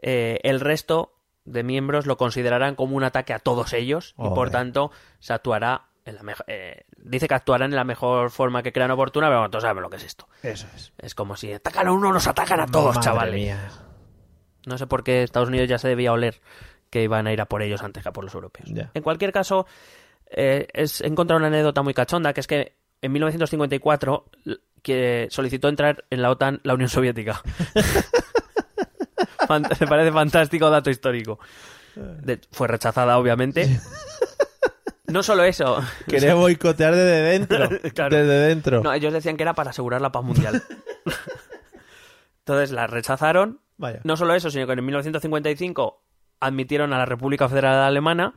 eh, 0.00 0.40
el 0.42 0.58
resto 0.60 1.12
de 1.44 1.62
miembros 1.62 2.06
lo 2.06 2.16
considerarán 2.16 2.74
como 2.74 2.96
un 2.96 3.04
ataque 3.04 3.32
a 3.32 3.38
todos 3.38 3.72
ellos 3.72 4.14
y 4.18 4.22
por 4.34 4.50
tanto 4.50 4.90
se 5.20 5.32
actuará 5.32 5.86
en 6.04 6.14
la 6.16 6.22
mejor... 6.22 6.46
dice 6.98 7.28
que 7.28 7.34
actuarán 7.34 7.70
en 7.70 7.76
la 7.76 7.84
mejor 7.84 8.30
forma 8.30 8.62
que 8.62 8.72
crean 8.72 8.90
oportuna, 8.90 9.26
pero 9.28 9.38
bueno, 9.38 9.50
todos 9.50 9.62
sabemos 9.62 9.82
lo 9.82 9.90
que 9.90 9.96
es 9.96 10.04
esto. 10.04 10.28
Eso 10.42 10.66
es. 10.74 10.92
Es 10.98 11.14
como 11.14 11.36
si 11.36 11.52
atacan 11.52 11.86
a 11.88 11.92
uno, 11.92 12.12
nos 12.12 12.26
atacan 12.26 12.60
a 12.60 12.66
todos, 12.66 12.94
Madre 12.96 13.02
chavales. 13.04 13.34
mía. 13.34 13.70
No 14.66 14.78
sé 14.78 14.86
por 14.86 15.02
qué 15.04 15.22
Estados 15.22 15.48
Unidos 15.48 15.68
ya 15.68 15.78
se 15.78 15.88
debía 15.88 16.12
oler 16.12 16.40
que 16.90 17.02
iban 17.02 17.26
a 17.26 17.32
ir 17.32 17.40
a 17.40 17.46
por 17.46 17.62
ellos 17.62 17.82
antes 17.82 18.02
que 18.02 18.08
a 18.08 18.12
por 18.12 18.24
los 18.24 18.34
europeos. 18.34 18.68
En 18.94 19.02
cualquier 19.02 19.32
caso, 19.32 19.66
eh, 20.30 20.68
es, 20.72 21.00
he 21.00 21.06
encontrado 21.06 21.38
una 21.38 21.48
anécdota 21.48 21.82
muy 21.82 21.94
cachonda, 21.94 22.32
que 22.32 22.40
es 22.40 22.46
que 22.46 22.76
en 23.00 23.12
1954 23.12 24.26
l- 24.46 24.58
que 24.82 25.26
solicitó 25.30 25.68
entrar 25.68 26.04
en 26.10 26.22
la 26.22 26.30
OTAN 26.30 26.60
la 26.64 26.74
Unión 26.74 26.88
Soviética. 26.90 27.42
Me 29.80 29.86
parece 29.86 30.12
fantástico 30.12 30.70
dato 30.70 30.90
histórico. 30.90 31.38
De- 31.94 32.40
fue 32.52 32.68
rechazada, 32.68 33.18
obviamente. 33.18 33.68
No 35.12 35.22
solo 35.22 35.44
eso. 35.44 35.82
Quería 36.08 36.34
boicotear 36.34 36.94
desde 36.94 37.22
dentro. 37.22 37.68
Claro. 37.94 38.16
Desde 38.16 38.48
dentro. 38.48 38.82
No, 38.82 38.92
ellos 38.92 39.12
decían 39.12 39.36
que 39.36 39.42
era 39.42 39.54
para 39.54 39.70
asegurar 39.70 40.00
la 40.00 40.10
paz 40.10 40.24
mundial. 40.24 40.62
Entonces 42.38 42.70
la 42.70 42.86
rechazaron. 42.86 43.60
Vaya. 43.76 44.00
No 44.04 44.16
solo 44.16 44.34
eso, 44.34 44.50
sino 44.50 44.66
que 44.66 44.72
en 44.72 44.84
1955 44.84 46.02
admitieron 46.40 46.92
a 46.92 46.98
la 46.98 47.04
República 47.04 47.48
Federal 47.48 47.82
Alemana 47.82 48.32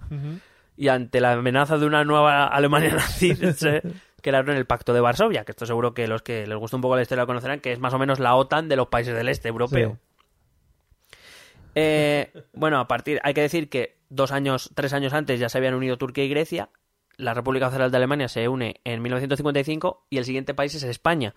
y 0.75 0.89
ante 0.89 1.21
la 1.21 1.33
amenaza 1.33 1.77
de 1.77 1.85
una 1.85 2.03
nueva 2.03 2.47
Alemania 2.47 2.93
nazi 2.95 3.35
se 3.35 3.81
crearon 4.21 4.55
el 4.55 4.65
Pacto 4.65 4.93
de 4.93 5.01
Varsovia, 5.01 5.45
que 5.45 5.51
esto 5.51 5.65
seguro 5.65 5.93
que 5.93 6.07
los 6.07 6.21
que 6.21 6.45
les 6.45 6.57
gusta 6.57 6.77
un 6.77 6.81
poco 6.81 6.95
la 6.95 7.03
historia 7.03 7.23
lo 7.23 7.27
conocerán, 7.27 7.59
que 7.59 7.71
es 7.71 7.79
más 7.79 7.93
o 7.93 7.99
menos 7.99 8.19
la 8.19 8.35
OTAN 8.35 8.67
de 8.67 8.75
los 8.75 8.87
países 8.87 9.15
del 9.15 9.29
este 9.29 9.47
europeo. 9.47 9.97
Eh, 11.75 12.31
bueno, 12.53 12.79
a 12.79 12.87
partir, 12.87 13.19
hay 13.23 13.33
que 13.33 13.41
decir 13.41 13.69
que 13.69 13.97
dos 14.15 14.31
años, 14.31 14.71
tres 14.75 14.93
años 14.93 15.13
antes 15.13 15.39
ya 15.39 15.49
se 15.49 15.57
habían 15.57 15.73
unido 15.75 15.97
Turquía 15.97 16.23
y 16.23 16.29
Grecia. 16.29 16.69
La 17.17 17.33
República 17.33 17.69
Federal 17.69 17.91
de 17.91 17.97
Alemania 17.97 18.27
se 18.27 18.47
une 18.49 18.81
en 18.83 19.01
1955 19.01 20.07
y 20.09 20.17
el 20.17 20.25
siguiente 20.25 20.53
país 20.53 20.75
es 20.75 20.83
España, 20.83 21.33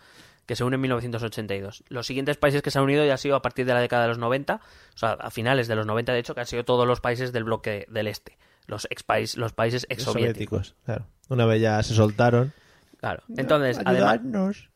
que 0.46 0.56
se 0.56 0.64
une 0.64 0.74
en 0.74 0.80
1982. 0.80 1.84
Los 1.88 2.06
siguientes 2.06 2.36
países 2.36 2.62
que 2.62 2.70
se 2.70 2.78
han 2.78 2.84
unido 2.84 3.04
ya 3.04 3.12
han 3.12 3.18
sido 3.18 3.36
a 3.36 3.42
partir 3.42 3.64
de 3.66 3.74
la 3.74 3.80
década 3.80 4.02
de 4.02 4.08
los 4.08 4.18
90, 4.18 4.56
o 4.56 4.98
sea, 4.98 5.10
a 5.12 5.30
finales 5.30 5.68
de 5.68 5.76
los 5.76 5.86
90 5.86 6.12
de 6.12 6.18
hecho, 6.18 6.34
que 6.34 6.40
han 6.40 6.46
sido 6.46 6.64
todos 6.64 6.86
los 6.86 7.00
países 7.00 7.32
del 7.32 7.44
bloque 7.44 7.86
del 7.90 8.08
este, 8.08 8.38
los 8.66 8.86
ex 8.90 9.02
país, 9.04 9.36
los 9.36 9.52
países 9.52 9.86
ex 9.88 10.02
soviéticos. 10.02 10.68
Soviéticos, 10.68 10.84
claro. 10.84 11.06
Una 11.28 11.46
vez 11.46 11.60
ya 11.62 11.80
se 11.84 11.94
soltaron. 11.94 12.52
Claro. 12.98 13.22
Entonces, 13.36 13.78
además, 13.84 14.20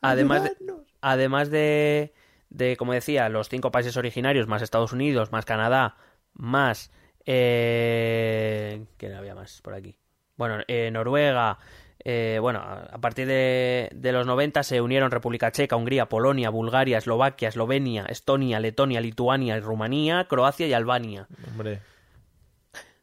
además 0.01 0.43
de- 0.43 0.55
además 1.01 1.49
de, 1.49 2.13
de, 2.49 2.77
como 2.77 2.93
decía, 2.93 3.27
los 3.27 3.49
cinco 3.49 3.71
países 3.71 3.97
originarios, 3.97 4.47
más 4.47 4.61
Estados 4.61 4.93
Unidos, 4.93 5.31
más 5.33 5.43
Canadá, 5.43 5.97
más... 6.33 6.91
Eh, 7.25 8.85
¿Quién 8.97 9.13
había 9.13 9.35
más 9.35 9.61
por 9.61 9.73
aquí? 9.73 9.97
Bueno, 10.35 10.59
eh, 10.67 10.89
Noruega, 10.91 11.57
Eh, 12.05 12.37
bueno, 12.41 12.59
a 12.59 12.97
partir 12.99 13.25
de, 13.27 13.89
de 13.95 14.11
los 14.11 14.27
90 14.27 14.63
se 14.63 14.81
unieron 14.81 15.09
República 15.09 15.51
Checa, 15.53 15.77
Hungría, 15.77 16.09
Polonia, 16.09 16.49
Bulgaria, 16.49 16.97
Eslovaquia, 16.97 17.47
Eslovenia, 17.47 18.03
Estonia, 18.09 18.59
Letonia, 18.59 18.99
Lituania, 18.99 19.57
Rumanía, 19.61 20.25
Croacia 20.27 20.67
y 20.67 20.73
Albania. 20.73 21.27
Hombre, 21.47 21.79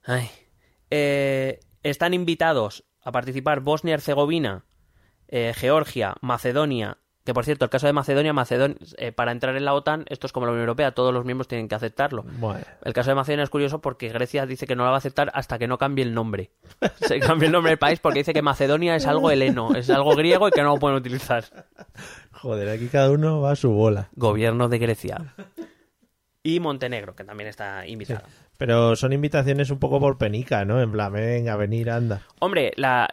Ay. 0.04 0.28
Están 1.82 2.12
invitados 2.12 2.84
a 3.02 3.10
participar 3.12 3.60
Bosnia 3.60 3.92
y 3.92 3.94
Herzegovina, 3.94 4.64
eh, 5.28 5.54
Georgia, 5.56 6.14
Macedonia. 6.20 6.98
Que 7.24 7.34
por 7.34 7.44
cierto, 7.44 7.66
el 7.66 7.70
caso 7.70 7.86
de 7.86 7.92
Macedonia, 7.92 8.32
Macedon 8.32 8.76
eh, 8.96 9.12
para 9.12 9.30
entrar 9.32 9.54
en 9.54 9.64
la 9.64 9.74
OTAN, 9.74 10.04
esto 10.08 10.26
es 10.26 10.32
como 10.32 10.46
la 10.46 10.52
Unión 10.52 10.62
Europea, 10.62 10.92
todos 10.92 11.12
los 11.12 11.24
miembros 11.26 11.48
tienen 11.48 11.68
que 11.68 11.74
aceptarlo. 11.74 12.24
bueno. 12.38 12.64
El 12.82 12.92
caso 12.94 13.10
de 13.10 13.14
Macedonia 13.14 13.44
es 13.44 13.50
curioso 13.50 13.80
porque 13.80 14.08
Grecia 14.08 14.46
dice 14.46 14.66
que 14.66 14.74
no 14.74 14.84
la 14.84 14.90
va 14.90 14.96
a 14.96 14.98
aceptar 14.98 15.30
hasta 15.34 15.58
que 15.58 15.66
no 15.68 15.76
cambie 15.76 16.02
el 16.04 16.14
nombre. 16.14 16.50
Se 16.96 17.20
cambie 17.20 17.46
el 17.46 17.52
nombre 17.52 17.70
del 17.72 17.78
país 17.78 18.00
porque 18.00 18.20
dice 18.20 18.32
que 18.32 18.42
Macedonia 18.42 18.96
es 18.96 19.06
algo 19.06 19.30
heleno, 19.30 19.74
es 19.74 19.90
algo 19.90 20.14
griego 20.16 20.48
y 20.48 20.50
que 20.50 20.62
no 20.62 20.74
lo 20.74 20.78
pueden 20.78 20.96
utilizar. 20.96 21.44
Joder, 22.32 22.70
aquí 22.70 22.88
cada 22.88 23.10
uno 23.10 23.40
va 23.42 23.52
a 23.52 23.56
su 23.56 23.70
bola. 23.70 24.08
Gobierno 24.14 24.68
de 24.68 24.78
Grecia. 24.78 25.34
Y 26.42 26.58
Montenegro, 26.58 27.14
que 27.14 27.24
también 27.24 27.50
está 27.50 27.86
invitado. 27.86 28.22
Pero 28.60 28.94
son 28.94 29.14
invitaciones 29.14 29.70
un 29.70 29.78
poco 29.78 29.98
por 29.98 30.18
penica, 30.18 30.66
¿no? 30.66 30.82
En 30.82 30.92
plan, 30.92 31.10
venga, 31.10 31.56
venir, 31.56 31.88
anda. 31.90 32.20
Hombre, 32.40 32.74
la, 32.76 33.08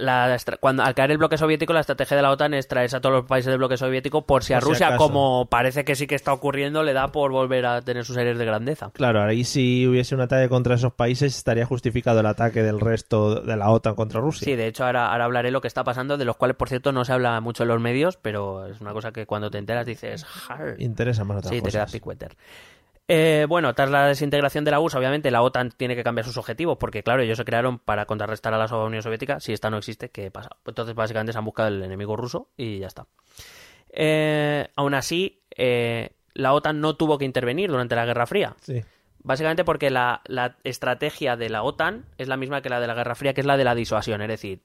cuando 0.60 0.84
al 0.84 0.94
caer 0.94 1.12
el 1.12 1.18
bloque 1.18 1.38
soviético, 1.38 1.72
la 1.72 1.80
estrategia 1.80 2.18
de 2.18 2.24
la 2.24 2.32
OTAN 2.32 2.54
es 2.54 2.68
traerse 2.68 2.98
a 2.98 3.00
todos 3.00 3.16
los 3.16 3.25
países 3.25 3.50
del 3.50 3.58
bloque 3.58 3.77
soviético 3.77 4.25
por 4.25 4.44
si 4.44 4.51
a 4.54 4.60
Por 4.60 4.68
Rusia, 4.68 4.98
como 4.98 5.46
parece 5.50 5.86
que 5.86 5.96
sí 5.96 6.06
que 6.06 6.16
está 6.16 6.34
ocurriendo, 6.34 6.84
le 6.84 6.92
da 6.92 7.13
por 7.13 7.32
volver 7.32 7.66
a 7.66 7.82
tener 7.82 8.04
sus 8.04 8.18
aires 8.18 8.38
de 8.38 8.44
grandeza. 8.44 8.92
Claro, 8.92 9.24
ahí 9.24 9.46
si 9.46 9.88
hubiese 9.88 10.16
un 10.16 10.20
ataque 10.22 10.50
contra 10.50 10.75
esos 10.75 10.92
países 10.92 11.38
estaría 11.38 11.66
justificado 11.66 12.20
el 12.20 12.25
ataque 12.25 12.62
del 12.62 12.82
resto 12.82 13.39
de 13.39 13.56
la 13.56 13.70
OTAN 13.70 13.96
contra 13.96 14.20
Rusia. 14.20 14.44
Sí, 14.44 14.58
de 14.58 14.68
hecho 14.68 14.84
ahora, 14.84 15.13
ahora 15.13 15.24
hablaré 15.24 15.51
lo 15.51 15.62
que 15.62 15.70
está 15.70 15.86
pasando, 15.86 16.18
de 16.18 16.25
los 16.25 16.36
cuales 16.36 16.58
por 16.58 16.68
cierto 16.68 16.92
no 16.92 17.06
se 17.06 17.13
habla 17.13 17.39
mucho 17.39 17.63
en 17.63 17.70
los 17.70 17.80
medios, 17.80 18.18
pero 18.22 18.66
es 18.66 18.82
una 18.82 18.92
cosa 18.92 19.13
que 19.13 19.25
cuando 19.25 19.50
te 19.50 19.60
enteras 19.60 19.86
dices... 19.86 20.25
"Jar". 20.25 20.75
Interesa 20.80 21.24
más 21.24 21.38
otras 21.38 21.51
Sí, 21.51 21.60
te 21.60 21.62
cosas. 21.62 21.74
quedas 21.74 21.92
picueter. 21.94 22.36
Eh, 23.09 23.45
bueno, 23.47 23.73
tras 23.73 23.89
la 23.89 24.07
desintegración 24.07 24.65
de 24.65 24.71
la 24.71 24.81
URSS, 24.81 24.95
obviamente 24.95 25.31
la 25.31 25.41
OTAN 25.41 25.71
tiene 25.71 25.95
que 25.95 26.03
cambiar 26.03 26.25
sus 26.25 26.37
objetivos, 26.37 26.77
porque 26.77 27.03
claro, 27.03 27.21
ellos 27.21 27.37
se 27.37 27.45
crearon 27.45 27.79
para 27.79 28.05
contrarrestar 28.05 28.53
a 28.53 28.57
la 28.57 28.77
Unión 28.77 29.01
Soviética. 29.01 29.39
Si 29.39 29.53
esta 29.53 29.69
no 29.69 29.77
existe, 29.77 30.09
¿qué 30.09 30.29
pasa? 30.29 30.49
Entonces, 30.65 30.93
básicamente 30.93 31.31
se 31.31 31.37
han 31.37 31.45
buscado 31.45 31.69
el 31.69 31.81
enemigo 31.83 32.17
ruso 32.17 32.49
y 32.57 32.79
ya 32.79 32.87
está. 32.87 33.07
Eh, 33.89 34.67
aún 34.75 34.93
así, 34.93 35.41
eh, 35.55 36.11
la 36.33 36.53
OTAN 36.53 36.81
no 36.81 36.95
tuvo 36.95 37.17
que 37.17 37.25
intervenir 37.25 37.69
durante 37.69 37.95
la 37.95 38.05
Guerra 38.05 38.25
Fría. 38.25 38.55
Sí. 38.61 38.83
Básicamente 39.23 39.63
porque 39.63 39.89
la, 39.89 40.21
la 40.25 40.57
estrategia 40.63 41.37
de 41.37 41.49
la 41.49 41.63
OTAN 41.63 42.05
es 42.17 42.27
la 42.27 42.37
misma 42.37 42.61
que 42.61 42.69
la 42.69 42.79
de 42.81 42.87
la 42.87 42.93
Guerra 42.93 43.15
Fría, 43.15 43.33
que 43.33 43.41
es 43.41 43.47
la 43.47 43.57
de 43.57 43.63
la 43.63 43.75
disuasión. 43.75 44.21
Es 44.21 44.27
decir, 44.27 44.61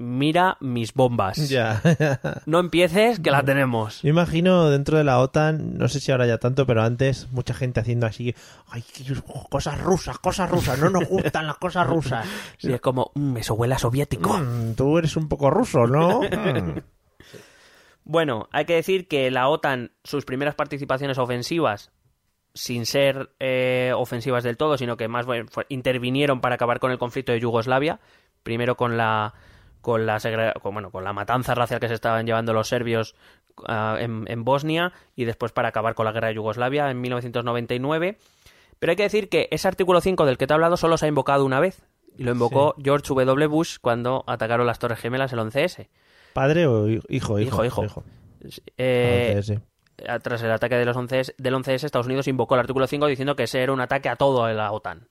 mira 0.00 0.56
mis 0.60 0.94
bombas. 0.94 1.36
Ya. 1.50 1.80
No 2.46 2.58
empieces, 2.58 3.20
que 3.20 3.30
la 3.30 3.42
tenemos. 3.42 4.00
Yo 4.02 4.08
imagino 4.08 4.70
dentro 4.70 4.96
de 4.98 5.04
la 5.04 5.18
OTAN, 5.20 5.76
no 5.78 5.88
sé 5.88 6.00
si 6.00 6.10
ahora 6.10 6.26
ya 6.26 6.38
tanto, 6.38 6.66
pero 6.66 6.82
antes 6.82 7.28
mucha 7.32 7.52
gente 7.54 7.80
haciendo 7.80 8.06
así, 8.06 8.34
ay, 8.70 8.82
cosas 9.50 9.80
rusas, 9.80 10.18
cosas 10.18 10.50
rusas, 10.50 10.78
no 10.78 10.88
nos 10.90 11.06
gustan 11.08 11.46
las 11.46 11.58
cosas 11.58 11.86
rusas. 11.86 12.26
Sí, 12.58 12.72
es 12.72 12.80
como, 12.80 13.10
"Mm, 13.14 13.36
eso 13.36 13.54
huele 13.54 13.74
a 13.74 13.78
soviético. 13.78 14.38
Mm, 14.38 14.74
tú 14.74 14.98
eres 14.98 15.16
un 15.16 15.28
poco 15.28 15.50
ruso, 15.50 15.86
¿no? 15.86 16.20
Mm. 16.30 16.78
Bueno, 18.04 18.48
hay 18.52 18.64
que 18.64 18.74
decir 18.74 19.06
que 19.08 19.30
la 19.30 19.48
OTAN, 19.48 19.92
sus 20.02 20.24
primeras 20.24 20.54
participaciones 20.54 21.18
ofensivas, 21.18 21.92
sin 22.54 22.86
ser 22.86 23.30
eh, 23.38 23.92
ofensivas 23.94 24.42
del 24.42 24.56
todo, 24.56 24.76
sino 24.78 24.96
que 24.96 25.06
más 25.06 25.26
bien 25.26 25.46
fue- 25.48 25.66
intervinieron 25.68 26.40
para 26.40 26.56
acabar 26.56 26.80
con 26.80 26.90
el 26.90 26.98
conflicto 26.98 27.30
de 27.32 27.40
Yugoslavia, 27.40 28.00
primero 28.42 28.76
con 28.76 28.96
la 28.96 29.34
con 29.80 30.06
la 30.06 30.18
con, 30.62 30.74
bueno, 30.74 30.90
con 30.90 31.04
la 31.04 31.12
matanza 31.12 31.54
racial 31.54 31.80
que 31.80 31.88
se 31.88 31.94
estaban 31.94 32.26
llevando 32.26 32.52
los 32.52 32.68
serbios 32.68 33.14
ah, 33.66 33.96
en, 33.98 34.24
en 34.28 34.44
Bosnia 34.44 34.92
y 35.16 35.24
después 35.24 35.52
para 35.52 35.68
acabar 35.68 35.94
con 35.94 36.04
la 36.06 36.12
guerra 36.12 36.28
de 36.28 36.34
Yugoslavia 36.34 36.90
en 36.90 37.00
1999. 37.00 38.18
Pero 38.78 38.90
hay 38.90 38.96
que 38.96 39.02
decir 39.04 39.28
que 39.28 39.48
ese 39.50 39.68
artículo 39.68 40.00
5 40.00 40.24
del 40.26 40.38
que 40.38 40.46
te 40.46 40.52
he 40.52 40.54
hablado 40.54 40.76
solo 40.76 40.96
se 40.96 41.06
ha 41.06 41.08
invocado 41.08 41.44
una 41.44 41.60
vez. 41.60 41.82
Y 42.16 42.24
lo 42.24 42.32
invocó 42.32 42.74
George 42.82 43.06
W. 43.14 43.46
Bush 43.46 43.76
cuando 43.80 44.24
atacaron 44.26 44.66
las 44.66 44.78
Torres 44.78 44.98
Gemelas 44.98 45.32
el 45.32 45.38
11S. 45.38 45.88
¿Padre 46.32 46.66
o 46.66 46.88
hi- 46.88 47.00
hijo? 47.08 47.38
Hijo, 47.38 47.64
Hijo, 47.64 47.84
hijo. 47.84 48.04
Eh, 48.78 49.40
tras 50.22 50.42
el 50.42 50.50
ataque 50.50 50.76
de 50.76 50.84
los 50.86 50.96
11S, 50.96 51.34
del 51.36 51.54
11S, 51.54 51.84
Estados 51.84 52.06
Unidos 52.06 52.26
invocó 52.28 52.54
el 52.54 52.60
artículo 52.60 52.86
5 52.86 53.06
diciendo 53.06 53.36
que 53.36 53.42
ese 53.44 53.62
era 53.62 53.72
un 53.72 53.80
ataque 53.80 54.08
a 54.08 54.16
todo 54.16 54.48
la 54.52 54.72
OTAN. 54.72 55.08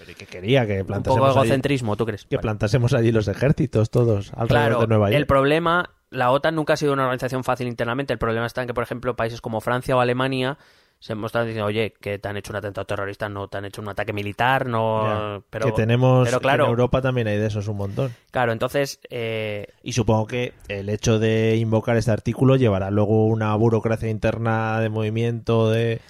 Pero 0.00 0.10
¿y 0.10 0.14
qué 0.14 0.26
quería? 0.26 0.66
Que 0.66 0.80
Un 0.80 0.86
poco 1.04 1.26
allí, 1.26 1.34
egocentrismo, 1.36 1.94
¿tú 1.96 2.06
crees? 2.06 2.24
que 2.24 2.36
Vale. 2.36 2.42
plantásemos 2.42 2.92
allí 2.94 3.12
los 3.12 3.28
ejércitos 3.28 3.90
todos 3.90 4.32
alrededor 4.34 4.48
Claro, 4.48 4.80
de 4.80 4.86
Nueva 4.88 5.10
York. 5.10 5.16
el 5.18 5.26
problema, 5.26 5.90
la 6.10 6.30
OTAN 6.32 6.54
nunca 6.56 6.72
ha 6.72 6.76
sido 6.76 6.92
una 6.94 7.02
organización 7.04 7.44
fácil 7.44 7.68
internamente. 7.68 8.12
El 8.12 8.18
problema 8.18 8.46
está 8.46 8.62
en 8.62 8.66
que, 8.66 8.74
por 8.74 8.82
ejemplo, 8.82 9.14
países 9.14 9.40
como 9.40 9.60
Francia 9.60 9.94
o 9.96 10.00
Alemania 10.00 10.56
se 11.02 11.14
están 11.14 11.46
diciendo, 11.46 11.64
oye, 11.66 11.94
que 11.98 12.18
te 12.18 12.28
han 12.28 12.36
hecho 12.36 12.52
un 12.52 12.56
atentado 12.56 12.84
terrorista, 12.86 13.28
no 13.30 13.48
te 13.48 13.56
han 13.56 13.64
hecho 13.64 13.80
un 13.80 13.88
ataque 13.88 14.12
militar, 14.12 14.66
no... 14.66 15.04
Ya, 15.38 15.42
pero, 15.48 15.64
que 15.66 15.72
tenemos 15.72 16.28
pero 16.28 16.40
claro, 16.40 16.64
en 16.64 16.70
Europa 16.70 17.00
también 17.00 17.26
hay 17.26 17.38
de 17.38 17.46
esos 17.46 17.68
un 17.68 17.78
montón. 17.78 18.12
claro, 18.30 18.52
entonces... 18.52 19.00
eh, 19.08 19.68
Y 19.82 19.94
supongo 19.94 20.26
que 20.26 20.52
el 20.68 20.90
hecho 20.90 21.18
de 21.18 21.56
invocar 21.56 21.96
este 21.96 22.10
artículo 22.10 22.56
llevará 22.56 22.90
luego 22.90 23.24
una 23.28 23.54
burocracia 23.56 24.10
interna 24.10 24.78
de 24.80 24.90
movimiento 24.90 25.70
de 25.70 26.02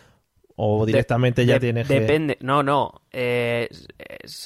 o 0.63 0.85
directamente 0.85 1.47
ya 1.47 1.55
de- 1.55 1.61
tienes 1.61 1.89
que 1.89 2.01
Depende, 2.01 2.37
no, 2.41 2.63
no. 2.63 3.01
eh, 3.13 3.69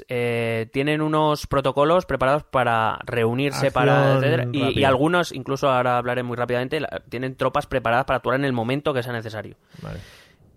eh, 0.09 0.69
tienen 0.73 1.01
unos 1.01 1.47
protocolos 1.47 2.07
preparados 2.07 2.45
para 2.45 2.99
reunirse, 3.05 3.71
para. 3.73 4.17
Etcétera, 4.19 4.47
y, 4.53 4.85
algunos, 4.85 5.33
incluso 5.33 5.69
ahora 5.69 5.99
hablaré 5.99 6.23
muy 6.23 6.37
rápidamente, 6.37 6.79
la- 6.81 7.03
tienen 7.09 7.35
tropas 7.37 7.67
preparadas 7.67 8.05
para 8.07 8.19
actuar 8.19 8.39
en 8.39 8.45
el 8.45 8.53
momento 8.53 8.95
que 8.95 9.03
sea 9.03 9.13
necesario. 9.13 9.57
Vale. 9.83 9.99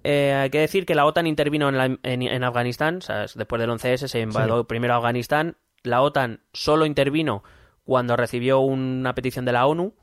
Eh, 0.04 0.34
hay 0.34 0.50
que 0.52 0.60
decir 0.60 0.86
que 0.86 0.96
la 0.96 1.06
OTAN 1.06 1.26
intervino 1.28 1.68
en, 1.70 1.78
la- 1.78 1.86
en- 2.04 2.22
en 2.22 2.44
Afganistán, 2.44 3.00
después 3.36 3.60
del 3.60 3.70
11S 3.72 4.08
se 4.08 4.20
invadió 4.22 4.64
primero 4.66 4.94
Afganistán. 4.94 5.58
La 5.84 6.02
OTAN 6.02 6.42
solo 6.54 6.86
intervino 6.86 7.44
cuando 7.84 8.16
recibió 8.16 8.60
una 8.60 9.16
petición 9.16 9.46
de 9.46 9.52
la 9.54 9.66
ONU. 9.66 9.94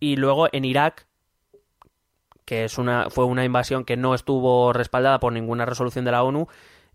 Y 0.00 0.16
luego 0.16 0.48
en 0.52 0.64
Irak, 0.64 1.06
que 2.44 2.64
es 2.64 2.78
una, 2.78 3.10
fue 3.10 3.24
una 3.24 3.44
invasión 3.44 3.84
que 3.84 3.96
no 3.96 4.14
estuvo 4.14 4.72
respaldada 4.72 5.20
por 5.20 5.32
ninguna 5.32 5.64
resolución 5.66 6.04
de 6.04 6.12
la 6.12 6.22
ONU, 6.22 6.46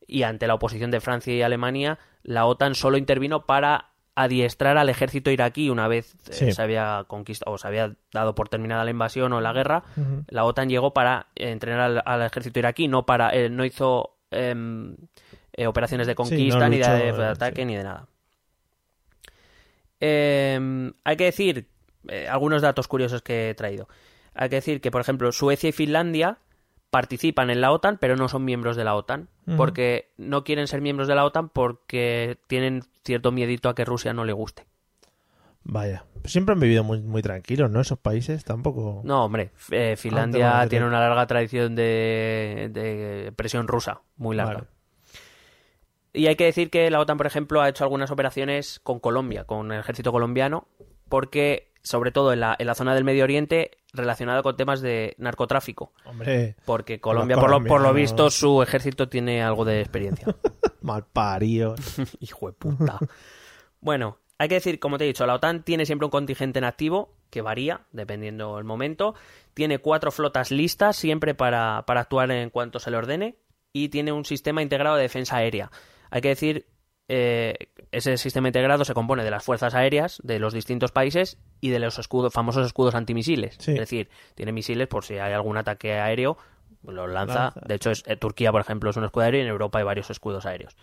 y 0.08 0.24
ante 0.24 0.48
la 0.48 0.56
oposición 0.56 0.92
de 0.92 1.02
Francia 1.02 1.34
y 1.34 1.42
Alemania, 1.42 2.00
la 2.24 2.46
OTAN 2.46 2.76
solo 2.76 2.98
intervino 2.98 3.46
para 3.46 3.92
adiestrar 4.16 4.78
al 4.78 4.90
ejército 4.90 5.32
iraquí 5.32 5.70
una 5.70 5.88
vez 5.88 6.16
eh, 6.30 6.34
Sí. 6.34 6.52
se 6.52 6.62
había 6.62 7.06
conquistado 7.08 7.54
o 7.54 7.58
se 7.58 7.68
había 7.68 7.94
dado 8.12 8.36
por 8.36 8.50
terminada 8.50 8.84
la 8.84 8.92
invasión 8.92 9.32
o 9.34 9.40
la 9.40 9.54
guerra. 9.54 9.84
La 10.28 10.44
OTAN 10.46 10.68
llegó 10.68 10.94
para 10.94 11.28
entrenar 11.36 11.82
al, 11.82 12.04
al 12.06 12.22
ejército 12.24 12.60
iraquí, 12.60 12.88
no 12.88 13.06
para 13.06 13.34
eh, 13.34 13.50
no 13.50 13.64
hizo 13.64 14.18
em, 14.32 14.96
eh, 15.54 15.68
operaciones 15.68 16.08
de 16.08 16.16
conquista 16.16 16.60
no 16.60 16.70
ni 16.70 16.80
de, 16.80 17.12
luchó, 17.12 17.22
de 17.22 17.28
ataque 17.28 17.62
sí. 17.62 17.66
ni 17.66 17.76
de 17.78 17.84
nada. 17.84 18.08
Em, 20.00 20.94
hay 21.04 21.18
que 21.18 21.26
decir 21.26 21.68
eh, 22.08 22.28
algunos 22.28 22.62
datos 22.62 22.88
curiosos 22.88 23.22
que 23.22 23.50
he 23.52 23.54
traído. 23.54 23.88
Hay 24.34 24.50
que 24.50 24.56
decir 24.56 24.82
que, 24.82 24.92
por 24.92 25.02
ejemplo, 25.02 25.32
Suecia 25.32 25.70
y 25.70 25.74
Finlandia 25.74 26.38
participan 26.90 27.50
en 27.50 27.62
la 27.62 27.72
OTAN, 27.72 27.98
pero 28.00 28.16
no 28.16 28.28
son 28.30 28.46
miembros 28.46 28.76
de 28.76 28.84
la 28.84 28.96
OTAN, 28.96 29.30
porque 29.58 30.10
no 30.18 30.44
quieren 30.44 30.68
ser 30.68 30.82
miembros 30.82 31.08
de 31.08 31.16
la 31.16 31.26
OTAN 31.26 31.50
porque 31.50 32.38
tienen 32.48 32.84
cierto 33.04 33.32
miedito 33.32 33.70
a 33.70 33.76
que 33.76 33.86
Rusia 33.86 34.14
no 34.14 34.26
le 34.26 34.34
guste. 34.34 34.66
Vaya. 35.64 36.06
Siempre 36.26 36.54
han 36.54 36.60
vivido 36.60 36.84
muy, 36.84 37.02
muy 37.02 37.22
tranquilos, 37.22 37.70
¿no? 37.70 37.80
Esos 37.80 38.00
países 38.00 38.44
tampoco. 38.44 39.02
No, 39.04 39.26
hombre, 39.26 39.52
eh, 39.72 39.96
Finlandia 39.98 40.66
tiene 40.68 40.86
una 40.86 41.00
larga 41.00 41.28
tradición 41.28 41.76
de, 41.76 42.70
de 42.72 43.32
presión 43.36 43.68
rusa, 43.68 44.02
muy 44.18 44.36
larga. 44.36 44.54
Vale. 44.54 44.68
Y 46.14 46.28
hay 46.28 46.36
que 46.36 46.46
decir 46.46 46.70
que 46.70 46.90
la 46.90 47.00
OTAN, 47.00 47.18
por 47.18 47.28
ejemplo, 47.28 47.62
ha 47.62 47.70
hecho 47.70 47.84
algunas 47.84 48.10
operaciones 48.10 48.80
con 48.80 49.00
Colombia, 49.00 49.44
con 49.44 49.72
el 49.72 49.80
ejército 49.80 50.12
colombiano, 50.12 50.68
porque, 51.08 51.69
sobre 51.82 52.12
todo 52.12 52.34
en 52.34 52.42
la, 52.42 52.56
en 52.58 52.68
la 52.68 52.76
zona 52.76 52.94
del 52.94 53.04
Medio 53.04 53.24
Oriente, 53.24 53.72
relacionado 53.94 54.44
con 54.44 54.56
temas 54.58 54.82
de 54.82 55.16
narcotráfico. 55.18 55.94
Hombre, 56.06 56.56
Porque 56.66 57.00
Colombia, 57.00 57.38
por 57.38 57.50
lo, 57.50 57.64
por 57.64 57.82
lo 57.82 57.94
visto, 57.94 58.30
su 58.30 58.62
ejército 58.62 59.10
tiene 59.10 59.42
algo 59.42 59.66
de 59.66 59.80
experiencia. 59.82 60.36
mal 60.82 61.06
parido. 61.06 61.76
Hijo 62.20 62.48
de 62.48 62.54
puta. 62.54 63.00
bueno, 63.82 64.18
hay 64.38 64.48
que 64.48 64.56
decir, 64.56 64.80
como 64.80 64.98
te 64.98 65.04
he 65.04 65.08
dicho, 65.08 65.26
la 65.26 65.36
OTAN 65.36 65.64
tiene 65.64 65.86
siempre 65.86 66.06
un 66.06 66.12
contingente 66.12 66.60
en 66.60 66.66
activo, 66.66 67.14
que 67.30 67.42
varía, 67.42 67.82
dependiendo 67.92 68.56
del 68.56 68.64
momento. 68.64 69.16
Tiene 69.54 69.80
cuatro 69.80 70.12
flotas 70.12 70.52
listas, 70.52 70.96
siempre 70.96 71.36
para, 71.36 71.84
para 71.86 72.02
actuar 72.02 72.32
en 72.32 72.50
cuanto 72.50 72.80
se 72.80 72.90
le 72.90 72.98
ordene. 72.98 73.36
Y 73.74 73.90
tiene 73.90 74.12
un 74.12 74.26
sistema 74.26 74.62
integrado 74.62 74.96
de 74.96 75.04
defensa 75.04 75.38
aérea. 75.38 75.72
Hay 76.10 76.22
que 76.22 76.30
decir, 76.30 76.68
eh, 77.10 77.56
ese 77.92 78.16
sistema 78.18 78.48
integrado 78.48 78.86
se 78.86 78.94
compone 78.94 79.24
de 79.24 79.32
las 79.32 79.44
fuerzas 79.44 79.74
aéreas 79.76 80.22
de 80.24 80.40
los 80.40 80.54
distintos 80.54 80.92
países 80.92 81.38
y 81.60 81.70
de 81.70 81.80
los 81.80 81.98
escudos, 82.00 82.32
famosos 82.32 82.66
escudos 82.66 82.96
antimisiles. 82.96 83.56
Sí. 83.60 83.72
Es 83.72 83.80
decir, 83.80 84.10
tiene 84.36 84.52
misiles 84.52 84.88
por 84.88 85.04
si 85.04 85.16
hay 85.18 85.34
algún 85.34 85.58
ataque 85.58 85.94
aéreo, 85.94 86.38
los 86.84 87.10
lanza. 87.10 87.46
Lanza. 87.46 87.62
De 87.66 87.76
hecho, 87.76 87.92
es- 87.92 88.04
eh, 88.08 88.16
Turquía, 88.16 88.52
por 88.52 88.62
ejemplo, 88.62 88.90
es 88.92 88.96
un 88.98 89.04
escudo 89.06 89.24
aéreo 89.26 89.40
y 89.42 89.44
en 89.44 89.50
Europa 89.50 89.80
hay 89.80 89.86
varios 89.86 90.10
escudos 90.10 90.46
aéreos. 90.46 90.78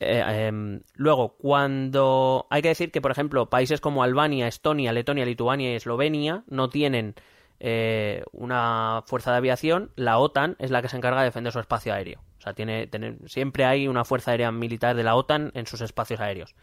Eh, 0.00 0.22
em, 0.46 0.82
luego, 0.94 1.36
cuando 1.38 2.46
hay 2.50 2.62
que 2.62 2.68
decir 2.68 2.92
que, 2.92 3.00
por 3.00 3.10
ejemplo, 3.10 3.50
países 3.50 3.80
como 3.80 4.02
Albania, 4.04 4.46
Estonia, 4.46 4.92
Letonia, 4.92 5.24
Lituania 5.24 5.72
y 5.72 5.74
Eslovenia 5.74 6.44
no 6.48 6.68
tienen 6.68 7.14
eh, 7.60 8.22
una 8.32 9.02
fuerza 9.06 9.32
de 9.32 9.38
aviación, 9.38 9.90
la 9.96 10.18
OTAN 10.18 10.56
es 10.58 10.70
la 10.70 10.82
que 10.82 10.88
se 10.88 10.96
encarga 10.96 11.20
de 11.20 11.26
defender 11.26 11.52
su 11.52 11.60
espacio 11.60 11.92
aéreo. 11.92 12.20
O 12.38 12.40
sea, 12.40 12.54
tiene, 12.54 12.88
siempre 13.26 13.64
hay 13.64 13.88
una 13.88 14.04
fuerza 14.04 14.30
aérea 14.30 14.52
militar 14.52 14.94
de 14.94 15.02
la 15.02 15.16
OTAN 15.16 15.50
en 15.54 15.66
sus 15.66 15.80
espacios 15.80 16.20
aéreos. 16.20 16.54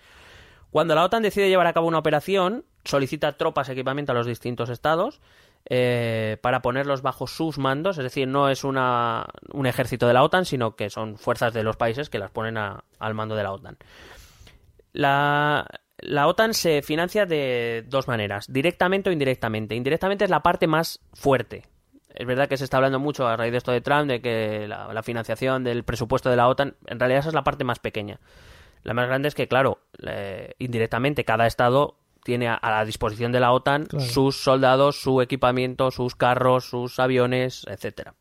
Cuando 0.71 0.95
la 0.95 1.03
OTAN 1.03 1.23
decide 1.23 1.49
llevar 1.49 1.67
a 1.67 1.73
cabo 1.73 1.87
una 1.87 1.99
operación, 1.99 2.65
solicita 2.83 3.37
tropas 3.37 3.69
y 3.69 3.73
equipamiento 3.73 4.11
a 4.11 4.15
los 4.15 4.25
distintos 4.25 4.69
estados 4.69 5.21
eh, 5.69 6.37
para 6.41 6.61
ponerlos 6.61 7.01
bajo 7.01 7.27
sus 7.27 7.57
mandos, 7.57 7.97
es 7.97 8.03
decir, 8.03 8.27
no 8.27 8.49
es 8.49 8.63
una, 8.63 9.25
un 9.51 9.67
ejército 9.67 10.07
de 10.07 10.13
la 10.13 10.23
OTAN, 10.23 10.45
sino 10.45 10.75
que 10.75 10.89
son 10.89 11.17
fuerzas 11.17 11.53
de 11.53 11.63
los 11.63 11.75
países 11.75 12.09
que 12.09 12.19
las 12.19 12.31
ponen 12.31 12.57
al 12.57 13.13
mando 13.13 13.35
de 13.35 13.43
la 13.43 13.51
OTAN. 13.51 13.77
La, 14.93 15.65
la 15.99 16.27
OTAN 16.27 16.53
se 16.53 16.81
financia 16.81 17.25
de 17.25 17.83
dos 17.87 18.07
maneras, 18.07 18.45
directamente 18.51 19.09
o 19.09 19.13
indirectamente. 19.13 19.75
Indirectamente 19.75 20.25
es 20.25 20.29
la 20.29 20.41
parte 20.41 20.67
más 20.67 20.99
fuerte. 21.13 21.63
Es 22.13 22.25
verdad 22.25 22.47
que 22.47 22.57
se 22.57 22.63
está 22.63 22.77
hablando 22.77 22.99
mucho 22.99 23.27
a 23.27 23.35
raíz 23.35 23.51
de 23.51 23.57
esto 23.57 23.71
de 23.71 23.81
Trump, 23.81 24.07
de 24.07 24.21
que 24.21 24.67
la, 24.67 24.93
la 24.93 25.03
financiación 25.03 25.63
del 25.63 25.83
presupuesto 25.83 26.29
de 26.29 26.37
la 26.37 26.47
OTAN, 26.47 26.75
en 26.87 26.99
realidad 26.99 27.19
esa 27.19 27.29
es 27.29 27.35
la 27.35 27.43
parte 27.43 27.63
más 27.63 27.79
pequeña. 27.79 28.19
La 28.83 28.93
más 28.93 29.07
grande 29.07 29.27
es 29.27 29.35
que, 29.35 29.47
claro, 29.47 29.79
eh, 30.05 30.53
indirectamente 30.59 31.25
cada 31.25 31.47
estado 31.47 31.97
tiene 32.23 32.47
a, 32.47 32.53
a 32.55 32.71
la 32.71 32.85
disposición 32.85 33.31
de 33.31 33.39
la 33.39 33.51
OTAN 33.51 33.85
Claro. 33.85 34.05
sus 34.05 34.37
soldados, 34.43 35.01
su 35.01 35.21
equipamiento, 35.21 35.91
sus 35.91 36.15
carros, 36.15 36.69
sus 36.69 36.99
aviones, 36.99 37.65
etcétera. 37.67 38.15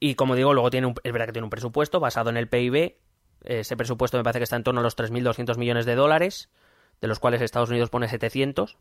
Y 0.00 0.16
como 0.16 0.34
digo, 0.34 0.52
luego 0.52 0.70
tiene 0.70 0.88
un, 0.88 0.94
es 1.04 1.12
verdad 1.12 1.26
que 1.26 1.32
tiene 1.32 1.44
un 1.44 1.50
presupuesto 1.50 2.00
basado 2.00 2.28
en 2.30 2.36
el 2.36 2.48
PIB. 2.48 2.96
Ese 3.44 3.76
presupuesto 3.76 4.16
me 4.16 4.24
parece 4.24 4.40
que 4.40 4.44
está 4.44 4.56
en 4.56 4.64
torno 4.64 4.80
a 4.80 4.82
los 4.82 4.96
3.200 4.96 5.56
millones 5.56 5.86
de 5.86 5.94
dólares, 5.94 6.50
de 7.00 7.08
los 7.08 7.18
cuales 7.18 7.42
Estados 7.42 7.70
Unidos 7.70 7.90
pone 7.90 8.08
700. 8.08 8.76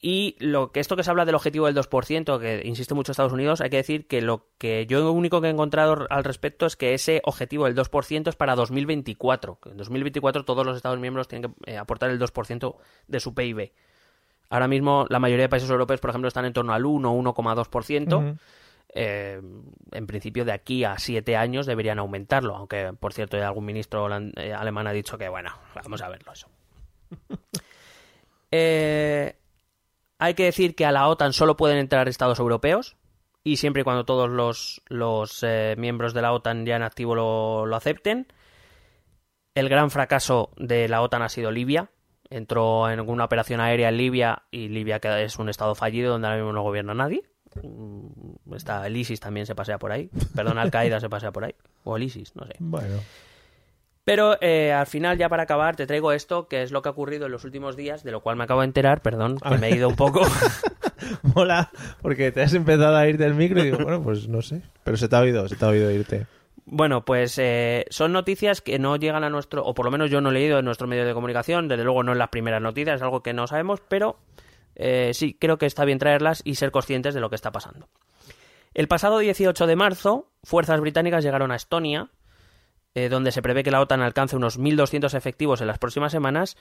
Y 0.00 0.36
lo 0.38 0.70
que 0.70 0.78
esto 0.78 0.94
que 0.94 1.02
se 1.02 1.10
habla 1.10 1.24
del 1.24 1.34
objetivo 1.34 1.66
del 1.66 1.74
2%, 1.74 2.38
que 2.38 2.62
insiste 2.64 2.94
mucho 2.94 3.10
Estados 3.10 3.32
Unidos, 3.32 3.60
hay 3.60 3.70
que 3.70 3.78
decir 3.78 4.06
que 4.06 4.22
lo 4.22 4.46
que 4.56 4.86
yo 4.86 5.00
lo 5.00 5.10
único 5.10 5.40
que 5.40 5.48
he 5.48 5.50
encontrado 5.50 6.06
al 6.08 6.22
respecto 6.22 6.66
es 6.66 6.76
que 6.76 6.94
ese 6.94 7.20
objetivo 7.24 7.64
del 7.64 7.74
2% 7.74 8.28
es 8.28 8.36
para 8.36 8.54
2024. 8.54 9.58
Que 9.60 9.70
en 9.70 9.76
2024 9.76 10.44
todos 10.44 10.64
los 10.64 10.76
Estados 10.76 11.00
miembros 11.00 11.26
tienen 11.26 11.50
que 11.50 11.72
eh, 11.72 11.78
aportar 11.78 12.10
el 12.10 12.20
2% 12.20 12.76
de 13.08 13.20
su 13.20 13.34
PIB. 13.34 13.72
Ahora 14.50 14.68
mismo 14.68 15.04
la 15.08 15.18
mayoría 15.18 15.46
de 15.46 15.48
países 15.48 15.68
europeos, 15.68 16.00
por 16.00 16.10
ejemplo, 16.10 16.28
están 16.28 16.44
en 16.44 16.52
torno 16.52 16.72
al 16.72 16.86
1 16.86 17.12
o 17.12 17.20
1,2%. 17.20 18.16
Ujú. 18.16 18.38
Eh, 18.94 19.40
en 19.92 20.06
principio, 20.06 20.44
de 20.44 20.52
aquí 20.52 20.84
a 20.84 20.98
siete 20.98 21.36
años 21.36 21.66
deberían 21.66 21.98
aumentarlo, 21.98 22.56
aunque, 22.56 22.92
por 22.98 23.12
cierto, 23.12 23.36
ya 23.36 23.48
algún 23.48 23.66
ministro 23.66 24.08
eh, 24.36 24.52
alemán 24.52 24.86
ha 24.86 24.92
dicho 24.92 25.18
que, 25.18 25.28
bueno, 25.28 25.50
vamos 25.74 26.02
a 26.02 26.08
verlo 26.08 26.32
eso. 26.32 26.48
Eh, 28.50 29.36
hay 30.18 30.32
que 30.32 30.44
decir 30.44 30.74
que 30.74 30.86
a 30.86 30.90
la 30.90 31.06
OTAN 31.08 31.34
solo 31.34 31.58
pueden 31.58 31.76
entrar 31.76 32.08
estados 32.08 32.38
europeos 32.38 32.96
y 33.44 33.56
siempre 33.58 33.82
y 33.82 33.84
cuando 33.84 34.04
todos 34.04 34.28
los, 34.28 34.82
los 34.88 35.42
eh, 35.42 35.74
miembros 35.78 36.14
de 36.14 36.22
la 36.22 36.32
OTAN 36.32 36.66
ya 36.66 36.76
en 36.76 36.82
activo 36.82 37.14
lo, 37.14 37.66
lo 37.66 37.76
acepten. 37.76 38.26
El 39.54 39.68
gran 39.68 39.90
fracaso 39.90 40.50
de 40.56 40.88
la 40.88 41.02
OTAN 41.02 41.22
ha 41.22 41.28
sido 41.28 41.50
Libia. 41.50 41.90
Entró 42.30 42.90
en 42.90 43.00
una 43.00 43.24
operación 43.24 43.60
aérea 43.60 43.88
en 43.88 43.96
Libia 43.96 44.42
y 44.50 44.68
Libia 44.68 45.00
que 45.00 45.24
es 45.24 45.38
un 45.38 45.48
estado 45.48 45.74
fallido 45.74 46.12
donde 46.12 46.28
ahora 46.28 46.38
mismo 46.38 46.52
no 46.52 46.62
gobierna 46.62 46.94
nadie. 46.94 47.22
Mm, 47.62 48.54
Está 48.54 48.86
el 48.86 48.96
ISIS 48.96 49.20
también 49.20 49.46
se 49.46 49.54
pasea 49.54 49.78
por 49.78 49.92
ahí. 49.92 50.10
Perdón, 50.34 50.58
Al 50.58 50.70
Qaeda 50.70 51.00
se 51.00 51.08
pasea 51.08 51.32
por 51.32 51.44
ahí. 51.44 51.54
O 51.84 51.96
el 51.96 52.02
ISIS, 52.04 52.34
no 52.36 52.46
sé. 52.46 52.54
Bueno. 52.58 53.00
Pero 54.04 54.38
eh, 54.40 54.72
al 54.72 54.86
final, 54.86 55.18
ya 55.18 55.28
para 55.28 55.42
acabar, 55.42 55.76
te 55.76 55.86
traigo 55.86 56.12
esto, 56.12 56.48
que 56.48 56.62
es 56.62 56.72
lo 56.72 56.80
que 56.80 56.88
ha 56.88 56.92
ocurrido 56.92 57.26
en 57.26 57.32
los 57.32 57.44
últimos 57.44 57.76
días, 57.76 58.04
de 58.04 58.10
lo 58.10 58.20
cual 58.22 58.36
me 58.36 58.44
acabo 58.44 58.62
de 58.62 58.66
enterar, 58.66 59.02
perdón, 59.02 59.36
que 59.38 59.58
me 59.58 59.68
he 59.68 59.76
ido 59.76 59.86
un 59.86 59.96
poco. 59.96 60.22
Mola, 61.34 61.70
porque 62.00 62.32
te 62.32 62.40
has 62.40 62.54
empezado 62.54 62.96
a 62.96 63.06
ir 63.06 63.18
del 63.18 63.34
micro 63.34 63.60
y 63.60 63.64
digo, 63.64 63.78
bueno, 63.78 64.02
pues 64.02 64.26
no 64.26 64.40
sé. 64.40 64.62
Pero 64.82 64.96
se 64.96 65.08
te 65.08 65.16
ha 65.16 65.20
oído, 65.20 65.46
se 65.46 65.56
te 65.56 65.64
ha 65.64 65.68
oído 65.68 65.90
irte. 65.90 66.26
Bueno, 66.64 67.04
pues 67.04 67.38
eh, 67.38 67.84
son 67.90 68.12
noticias 68.12 68.62
que 68.62 68.78
no 68.78 68.96
llegan 68.96 69.24
a 69.24 69.30
nuestro, 69.30 69.62
o 69.62 69.74
por 69.74 69.84
lo 69.84 69.90
menos 69.90 70.10
yo 70.10 70.22
no 70.22 70.30
he 70.30 70.32
leído 70.32 70.58
en 70.58 70.64
nuestro 70.64 70.86
medio 70.86 71.04
de 71.04 71.12
comunicación, 71.12 71.68
desde 71.68 71.84
luego 71.84 72.02
no 72.02 72.12
en 72.12 72.18
las 72.18 72.28
primeras 72.28 72.62
noticias, 72.62 72.96
es 72.96 73.02
algo 73.02 73.22
que 73.22 73.32
no 73.32 73.46
sabemos, 73.46 73.80
pero 73.88 74.16
eh, 74.78 75.10
sí, 75.12 75.36
creo 75.38 75.58
que 75.58 75.66
está 75.66 75.84
bien 75.84 75.98
traerlas 75.98 76.40
y 76.44 76.54
ser 76.54 76.70
conscientes 76.70 77.12
de 77.14 77.20
lo 77.20 77.28
que 77.28 77.36
está 77.36 77.52
pasando. 77.52 77.88
El 78.74 78.88
pasado 78.88 79.18
18 79.18 79.66
de 79.66 79.76
marzo, 79.76 80.30
fuerzas 80.44 80.80
británicas 80.80 81.22
llegaron 81.24 81.50
a 81.50 81.56
Estonia, 81.56 82.10
eh, 82.94 83.08
donde 83.08 83.32
se 83.32 83.42
prevé 83.42 83.62
que 83.62 83.70
la 83.70 83.80
OTAN 83.80 84.00
alcance 84.02 84.36
unos 84.36 84.58
1.200 84.58 85.14
efectivos 85.14 85.60
en 85.60 85.66
las 85.66 85.78
próximas 85.78 86.12
semanas 86.12 86.56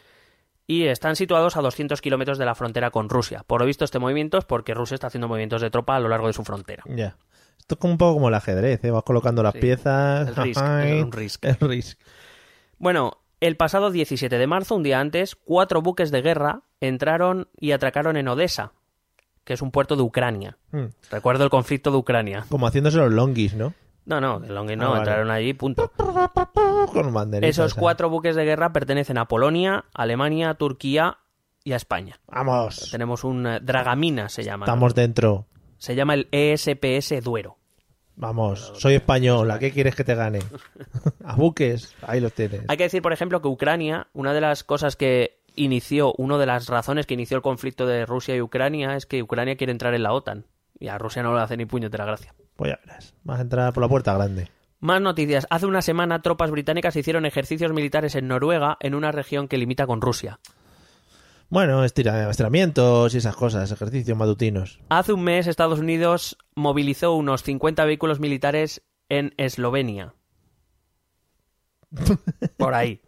y 0.65 0.85
están 0.87 1.15
situados 1.15 1.55
a 1.57 1.61
200 1.61 2.01
kilómetros 2.01 2.37
de 2.37 2.45
la 2.45 2.55
frontera 2.55 2.91
con 2.91 3.07
Rusia. 3.09 3.43
Por 3.47 3.61
lo 3.61 3.67
visto, 3.67 3.85
este 3.85 3.99
movimiento 3.99 4.37
es 4.37 4.45
porque 4.45 4.73
Rusia 4.73 4.95
está 4.95 5.07
haciendo 5.07 5.27
movimientos 5.27 5.61
de 5.61 5.69
tropa 5.69 5.95
a 5.95 5.99
lo 5.99 6.09
largo 6.09 6.27
de 6.27 6.33
su 6.33 6.43
frontera. 6.43 6.83
Ya. 6.87 7.15
Esto 7.59 7.75
es 7.79 7.83
un 7.89 7.97
poco 7.97 8.15
como 8.15 8.29
el 8.29 8.33
ajedrez, 8.35 8.83
¿eh? 8.83 8.91
Vas 8.91 9.03
colocando 9.03 9.43
las 9.43 9.53
Sí. 9.53 9.59
piezas. 9.59 10.27
El 10.29 10.35
Risk, 10.35 10.61
es 10.83 11.03
un 11.03 11.11
Risk. 11.11 11.45
El 11.45 11.57
Risk. 11.69 11.99
Bueno, 12.77 13.17
el 13.39 13.57
pasado 13.57 13.91
17 13.91 14.37
de 14.37 14.47
marzo, 14.47 14.75
un 14.75 14.83
día 14.83 14.99
antes, 14.99 15.35
cuatro 15.35 15.81
buques 15.81 16.11
de 16.11 16.21
guerra 16.21 16.61
entraron 16.81 17.47
y 17.59 17.71
atracaron 17.71 18.17
en 18.17 18.27
Odessa, 18.27 18.73
que 19.43 19.53
es 19.53 19.61
un 19.61 19.71
puerto 19.71 19.95
de 19.95 20.03
Ucrania. 20.03 20.57
Hmm. 20.71 20.87
Recuerdo 21.11 21.43
el 21.43 21.49
conflicto 21.49 21.91
de 21.91 21.97
Ucrania. 21.97 22.45
Como 22.49 22.67
haciéndose 22.67 22.97
los 22.97 23.11
longis, 23.11 23.53
¿no? 23.53 23.73
No, 24.07 24.21
no, 24.21 24.41
el 24.41 24.55
Longin 24.55 24.79
Ah, 24.81 24.83
no, 24.85 24.89
vale. 24.91 25.01
entraron 25.01 25.31
allí, 25.31 25.53
punto. 25.53 25.91
Con. 26.93 27.43
Esos 27.43 27.73
ahí. 27.73 27.79
cuatro 27.79 28.09
buques 28.09 28.37
de 28.37 28.45
guerra 28.45 28.71
pertenecen 28.71 29.17
a 29.17 29.25
Polonia, 29.27 29.83
Alemania, 29.93 30.53
Turquía 30.53 31.17
y 31.65 31.73
a 31.73 31.75
España. 31.75 32.17
Vamos. 32.27 32.89
Tenemos 32.89 33.25
un 33.25 33.45
eh, 33.45 33.59
Dragamina, 33.61 34.29
se 34.29 34.43
llama. 34.45 34.65
Estamos 34.65 34.95
dentro. 34.95 35.45
Se 35.77 35.93
llama 35.93 36.13
el 36.13 36.29
ESPS 36.31 37.21
Duero. 37.21 37.57
Vamos. 38.15 38.71
Soy 38.77 38.95
español. 38.95 39.51
¿A 39.51 39.59
qué 39.59 39.71
quieres 39.71 39.93
que 39.93 40.05
te 40.05 40.15
gane? 40.15 40.39
A 41.23 41.35
buques. 41.35 41.95
Ahí 42.01 42.19
los 42.19 42.33
tienes. 42.33 42.61
Hay 42.67 42.77
que 42.77 42.83
decir, 42.83 43.01
por 43.01 43.13
ejemplo, 43.13 43.41
que 43.41 43.47
Ucrania, 43.47 44.07
una 44.13 44.33
de 44.33 44.41
las 44.41 44.63
cosas 44.63 44.95
que 44.95 45.39
inició, 45.55 46.13
una 46.17 46.37
de 46.37 46.45
las 46.45 46.67
razones 46.67 47.05
que 47.07 47.13
inició 47.15 47.37
el 47.37 47.43
conflicto 47.43 47.85
de 47.87 48.05
Rusia 48.05 48.35
y 48.35 48.41
Ucrania 48.41 48.95
es 48.95 49.05
que 49.05 49.23
Ucrania 49.23 49.57
quiere 49.57 49.71
entrar 49.71 49.93
en 49.93 50.03
la 50.03 50.13
OTAN. 50.13 50.45
Y 50.79 50.89
a 50.89 50.97
Rusia 50.97 51.23
no 51.23 51.33
le 51.35 51.41
hace 51.41 51.57
ni 51.57 51.65
puñetera 51.65 52.05
gracia. 52.05 52.33
Pues 52.55 52.71
ya 52.71 52.79
verás. 52.85 53.15
Vas 53.23 53.39
a 53.39 53.41
entrar 53.41 53.73
por 53.73 53.81
la 53.83 53.89
puerta 53.89 54.13
grande. 54.13 54.49
Más 54.79 55.01
noticias. 55.01 55.47
Hace 55.49 55.65
una 55.65 55.81
semana 55.81 56.21
tropas 56.21 56.51
británicas 56.51 56.95
hicieron 56.95 57.25
ejercicios 57.25 57.73
militares 57.73 58.13
en 58.15 58.27
Noruega, 58.27 58.77
en 58.79 58.93
una 58.93 59.11
región 59.11 59.47
que 59.47 59.57
limita 59.57 59.87
con 59.87 60.01
Rusia. 60.01 60.39
Bueno, 61.49 61.83
estira- 61.85 62.29
estiramientos 62.29 63.15
y 63.15 63.17
esas 63.19 63.35
cosas. 63.35 63.71
Ejercicios 63.71 64.17
matutinos. 64.17 64.79
Hace 64.89 65.13
un 65.13 65.23
mes 65.23 65.47
Estados 65.47 65.79
Unidos 65.79 66.37
movilizó 66.55 67.13
unos 67.13 67.41
50 67.43 67.85
vehículos 67.85 68.19
militares 68.19 68.83
en 69.09 69.33
Eslovenia. 69.37 70.13
Por 72.57 72.73
ahí. 72.73 73.01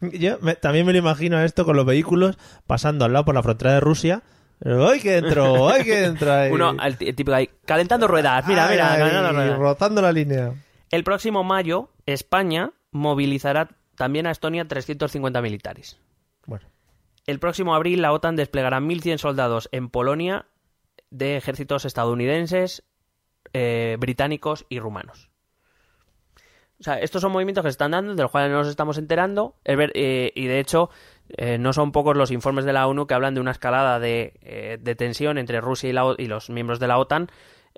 Yo 0.00 0.38
me- 0.40 0.54
también 0.54 0.86
me 0.86 0.92
lo 0.92 0.98
imagino 0.98 1.40
esto 1.42 1.64
con 1.64 1.76
los 1.76 1.84
vehículos 1.86 2.38
pasando 2.66 3.04
al 3.04 3.12
lado 3.12 3.24
por 3.24 3.34
la 3.34 3.42
frontera 3.42 3.74
de 3.74 3.80
Rusia. 3.80 4.22
¡Ay, 4.64 5.00
que 5.00 5.20
dentro! 5.20 5.68
¡Ay, 5.68 5.84
que 5.84 6.00
dentro! 6.00 6.32
ahí! 6.32 6.50
Uno, 6.52 6.74
el, 6.82 6.96
t- 6.96 7.08
el 7.08 7.14
típico 7.16 7.34
ahí, 7.34 7.48
calentando 7.64 8.06
ruedas. 8.08 8.46
Mira, 8.46 8.66
Ay, 8.66 8.72
mira, 8.72 8.94
ay, 8.94 9.50
rozando 9.56 10.02
la 10.02 10.12
línea. 10.12 10.52
El 10.90 11.04
próximo 11.04 11.44
mayo, 11.44 11.90
España 12.06 12.72
movilizará 12.90 13.68
también 13.96 14.26
a 14.26 14.30
Estonia 14.30 14.66
350 14.66 15.40
militares. 15.42 15.98
Bueno, 16.46 16.66
El 17.26 17.38
próximo 17.40 17.74
abril, 17.74 18.00
la 18.02 18.12
OTAN 18.12 18.36
desplegará 18.36 18.80
1.100 18.80 19.18
soldados 19.18 19.68
en 19.72 19.90
Polonia 19.90 20.46
de 21.10 21.36
ejércitos 21.36 21.84
estadounidenses, 21.84 22.84
eh, 23.52 23.96
británicos 24.00 24.64
y 24.68 24.78
rumanos. 24.80 25.27
O 26.80 26.82
sea, 26.84 26.94
estos 27.00 27.20
son 27.22 27.32
movimientos 27.32 27.62
que 27.62 27.68
se 27.70 27.72
están 27.72 27.90
dando, 27.90 28.14
de 28.14 28.22
los 28.22 28.30
cuales 28.30 28.50
no 28.52 28.58
nos 28.58 28.68
estamos 28.68 28.98
enterando, 28.98 29.54
eh, 29.64 30.30
y 30.34 30.46
de 30.46 30.60
hecho 30.60 30.90
eh, 31.36 31.58
no 31.58 31.72
son 31.72 31.90
pocos 31.92 32.16
los 32.16 32.30
informes 32.30 32.64
de 32.64 32.72
la 32.72 32.86
ONU 32.86 33.06
que 33.06 33.14
hablan 33.14 33.34
de 33.34 33.40
una 33.40 33.50
escalada 33.50 33.98
de, 33.98 34.34
eh, 34.42 34.78
de 34.80 34.94
tensión 34.94 35.38
entre 35.38 35.60
Rusia 35.60 35.90
y, 35.90 35.92
la 35.92 36.14
y 36.16 36.26
los 36.26 36.50
miembros 36.50 36.78
de 36.78 36.86
la 36.86 36.98
OTAN 36.98 37.28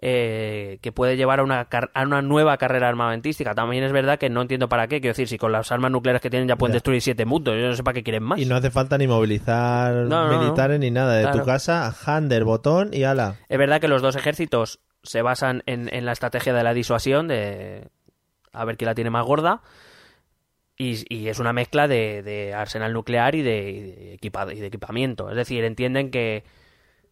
eh, 0.03 0.79
que 0.81 0.93
puede 0.93 1.17
llevar 1.17 1.41
a 1.41 1.43
una, 1.43 1.67
a 1.95 2.03
una 2.03 2.23
nueva 2.23 2.57
carrera 2.57 2.89
armamentística. 2.89 3.55
También 3.55 3.85
es 3.85 3.93
verdad 3.93 4.19
que 4.19 4.31
no 4.31 4.41
entiendo 4.43 4.69
para 4.69 4.87
qué, 4.87 5.01
quiero 5.01 5.13
decir, 5.13 5.29
si 5.29 5.37
con 5.37 5.53
las 5.53 5.71
armas 5.73 5.91
nucleares 5.91 6.23
que 6.23 6.31
tienen 6.31 6.49
ya 6.49 6.57
pueden 6.57 6.73
Ya. 6.73 6.77
destruir 6.77 7.03
siete 7.03 7.25
mundos, 7.27 7.55
yo 7.57 7.69
no 7.69 7.75
sé 7.75 7.83
para 7.83 7.95
qué 7.95 8.03
quieren 8.03 8.23
más. 8.23 8.39
y 8.39 8.47
no 8.47 8.57
hace 8.57 8.71
falta 8.71 8.97
ni 8.97 9.07
movilizar 9.07 9.93
No, 9.95 10.27
no, 10.27 10.33
no. 10.33 10.41
militares 10.41 10.79
ni 10.81 10.91
nada. 10.91 11.15
De 11.17 11.39
tu 11.39 11.45
casa, 11.45 11.93
hander, 12.07 12.45
botón 12.45 12.91
y 12.93 13.05
ala. 13.05 13.37
Es 13.49 13.59
verdad 13.59 13.81
que 13.81 13.89
los 13.89 14.01
dos 14.03 14.17
ejércitos 14.17 14.81
se 15.03 15.23
basan 15.23 15.63
en, 15.67 15.93
en 15.95 16.05
la 16.07 16.13
estrategia 16.13 16.53
de 16.55 16.63
la 16.63 16.73
disuasión, 16.75 17.27
de 17.29 17.89
a 18.53 18.65
ver 18.65 18.77
quién 18.77 18.87
la 18.87 18.95
tiene 18.95 19.11
más 19.11 19.25
gorda, 19.25 19.63
y, 20.77 21.05
y 21.15 21.29
es 21.29 21.39
una 21.39 21.53
mezcla 21.53 21.89
de, 21.89 22.23
de 22.23 22.55
arsenal 22.55 22.93
nuclear 22.93 23.35
y 23.35 23.43
de, 23.43 23.71
y 23.71 23.81
de 23.81 24.15
equipa- 24.15 24.53
y 24.53 24.61
de 24.61 24.67
equipamiento. 24.67 25.29
Es 25.31 25.37
decir, 25.37 25.63
entienden 25.65 26.11
que, 26.11 26.43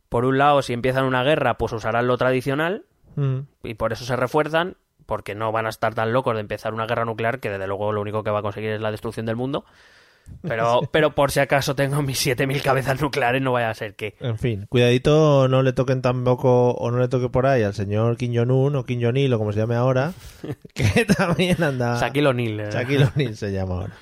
por 0.09 0.25
un 0.25 0.39
lado, 0.39 0.63
si 0.63 0.73
empiezan 0.73 1.05
una 1.05 1.23
guerra, 1.23 1.59
pues 1.59 1.73
usarán 1.73 2.07
lo 2.07 2.17
tradicional, 2.17 2.85
Mm. 3.17 3.41
y 3.65 3.75
por 3.75 3.93
eso 3.93 4.05
se 4.05 4.15
refuerzan, 4.15 4.77
porque 5.07 5.35
no 5.35 5.51
van 5.51 5.67
a 5.67 5.71
estar 5.71 5.93
tan 5.95 6.13
locos 6.13 6.35
de 6.35 6.41
empezar 6.41 6.73
una 6.73 6.87
guerra 6.87 7.05
nuclear 7.05 7.41
que 7.41 7.51
desde 7.51 7.67
luego 7.67 7.91
lo 7.93 8.01
único 8.01 8.23
que 8.23 8.31
va 8.31 8.39
a 8.41 8.43
conseguir 8.43 8.71
es 8.71 8.81
la 8.81 8.91
destrucción 8.93 9.27
del 9.27 9.35
mundo. 9.35 9.65
Pero, 10.43 10.83
pero 10.93 11.15
por 11.15 11.31
si 11.31 11.41
acaso 11.41 11.75
tengo 11.75 12.01
mis 12.03 12.25
7.000 12.25 12.63
cabezas 12.63 13.01
nucleares, 13.01 13.43
no 13.43 13.53
vaya 13.53 13.71
a 13.71 13.75
ser 13.75 13.95
que... 13.97 14.15
En 14.21 14.39
fin, 14.39 14.67
cuidadito, 14.69 15.49
no 15.49 15.63
le 15.63 15.73
toquen 15.73 16.03
tampoco, 16.03 16.71
o 16.73 16.91
no 16.91 16.99
le 16.99 17.09
toque 17.09 17.29
por 17.29 17.47
ahí 17.47 17.63
al 17.63 17.75
señor 17.75 18.17
Kim 18.17 18.35
Jong-un 18.35 18.77
o 18.77 18.85
Kim 18.85 19.01
Jong-il 19.03 19.33
o 19.33 19.39
como 19.39 19.53
se 19.53 19.59
llame 19.61 19.75
ahora, 19.75 20.13
que 20.75 21.05
también 21.05 21.63
anda... 21.63 21.99
Shaquille 22.01 22.29
O'Neal. 22.29 22.61
eh. 22.61 22.71
Shaquille 22.73 23.05
O'Neal 23.05 23.37
se 23.37 23.53
llama 23.53 23.75
ahora. 23.75 23.95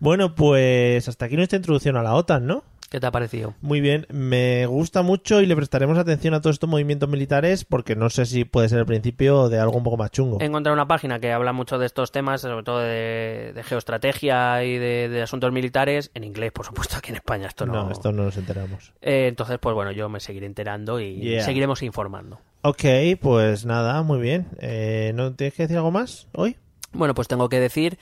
Bueno, 0.00 0.34
pues 0.34 1.08
hasta 1.08 1.26
aquí 1.26 1.36
nuestra 1.36 1.56
introducción 1.56 1.96
a 1.96 2.02
la 2.02 2.14
OTAN, 2.14 2.46
¿no? 2.46 2.64
¿Qué 2.94 3.00
te 3.00 3.08
ha 3.08 3.10
parecido? 3.10 3.54
Muy 3.60 3.80
bien, 3.80 4.06
me 4.12 4.66
gusta 4.66 5.02
mucho 5.02 5.40
y 5.40 5.46
le 5.46 5.56
prestaremos 5.56 5.98
atención 5.98 6.32
a 6.32 6.40
todos 6.40 6.54
estos 6.54 6.70
movimientos 6.70 7.08
militares 7.08 7.64
porque 7.64 7.96
no 7.96 8.08
sé 8.08 8.24
si 8.24 8.44
puede 8.44 8.68
ser 8.68 8.78
el 8.78 8.86
principio 8.86 9.48
de 9.48 9.58
algo 9.58 9.76
un 9.78 9.82
poco 9.82 9.96
más 9.96 10.12
chungo. 10.12 10.38
He 10.40 10.44
encontrado 10.44 10.74
una 10.74 10.86
página 10.86 11.18
que 11.18 11.32
habla 11.32 11.52
mucho 11.52 11.76
de 11.76 11.86
estos 11.86 12.12
temas, 12.12 12.42
sobre 12.42 12.62
todo 12.62 12.78
de, 12.78 13.50
de 13.52 13.62
geoestrategia 13.64 14.62
y 14.62 14.78
de, 14.78 15.08
de 15.08 15.22
asuntos 15.22 15.50
militares, 15.50 16.12
en 16.14 16.22
inglés, 16.22 16.52
por 16.52 16.66
supuesto, 16.66 16.96
aquí 16.96 17.10
en 17.10 17.16
España. 17.16 17.48
Esto 17.48 17.66
no, 17.66 17.86
No, 17.86 17.90
esto 17.90 18.12
no 18.12 18.26
nos 18.26 18.36
enteramos. 18.36 18.92
Eh, 19.02 19.26
entonces, 19.26 19.58
pues 19.60 19.74
bueno, 19.74 19.90
yo 19.90 20.08
me 20.08 20.20
seguiré 20.20 20.46
enterando 20.46 21.00
y 21.00 21.16
Yeah. 21.16 21.42
seguiremos 21.44 21.82
informando. 21.82 22.38
Ok, 22.62 22.84
pues 23.20 23.66
nada, 23.66 24.04
muy 24.04 24.20
bien. 24.20 24.46
Eh, 24.60 25.10
¿No 25.16 25.34
tienes 25.34 25.54
que 25.54 25.64
decir 25.64 25.78
algo 25.78 25.90
más 25.90 26.28
hoy? 26.32 26.58
Bueno, 26.92 27.12
pues 27.16 27.26
tengo 27.26 27.48
que 27.48 27.58
decir 27.58 27.98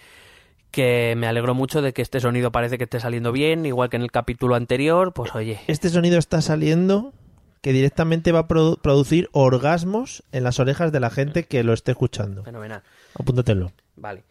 que 0.72 1.14
me 1.16 1.28
alegro 1.28 1.54
mucho 1.54 1.80
de 1.82 1.92
que 1.92 2.02
este 2.02 2.18
sonido 2.18 2.50
parece 2.50 2.78
que 2.78 2.84
esté 2.84 2.98
saliendo 2.98 3.30
bien, 3.30 3.64
igual 3.66 3.88
que 3.90 3.96
en 3.96 4.02
el 4.02 4.10
capítulo 4.10 4.56
anterior, 4.56 5.12
pues 5.12 5.32
oye, 5.36 5.60
Este 5.68 5.88
sonido 5.90 6.18
está 6.18 6.40
saliendo 6.42 7.12
que 7.60 7.72
directamente 7.72 8.32
va 8.32 8.40
a 8.40 8.48
produ- 8.48 8.80
producir 8.80 9.28
orgasmos 9.32 10.24
en 10.32 10.42
las 10.42 10.58
orejas 10.58 10.90
de 10.90 10.98
la 10.98 11.10
gente 11.10 11.44
que 11.44 11.62
lo 11.62 11.72
esté 11.72 11.92
escuchando. 11.92 12.42
fenomenal. 12.42 12.82
Apúntatelo. 13.18 13.70
Vale. 13.94 14.24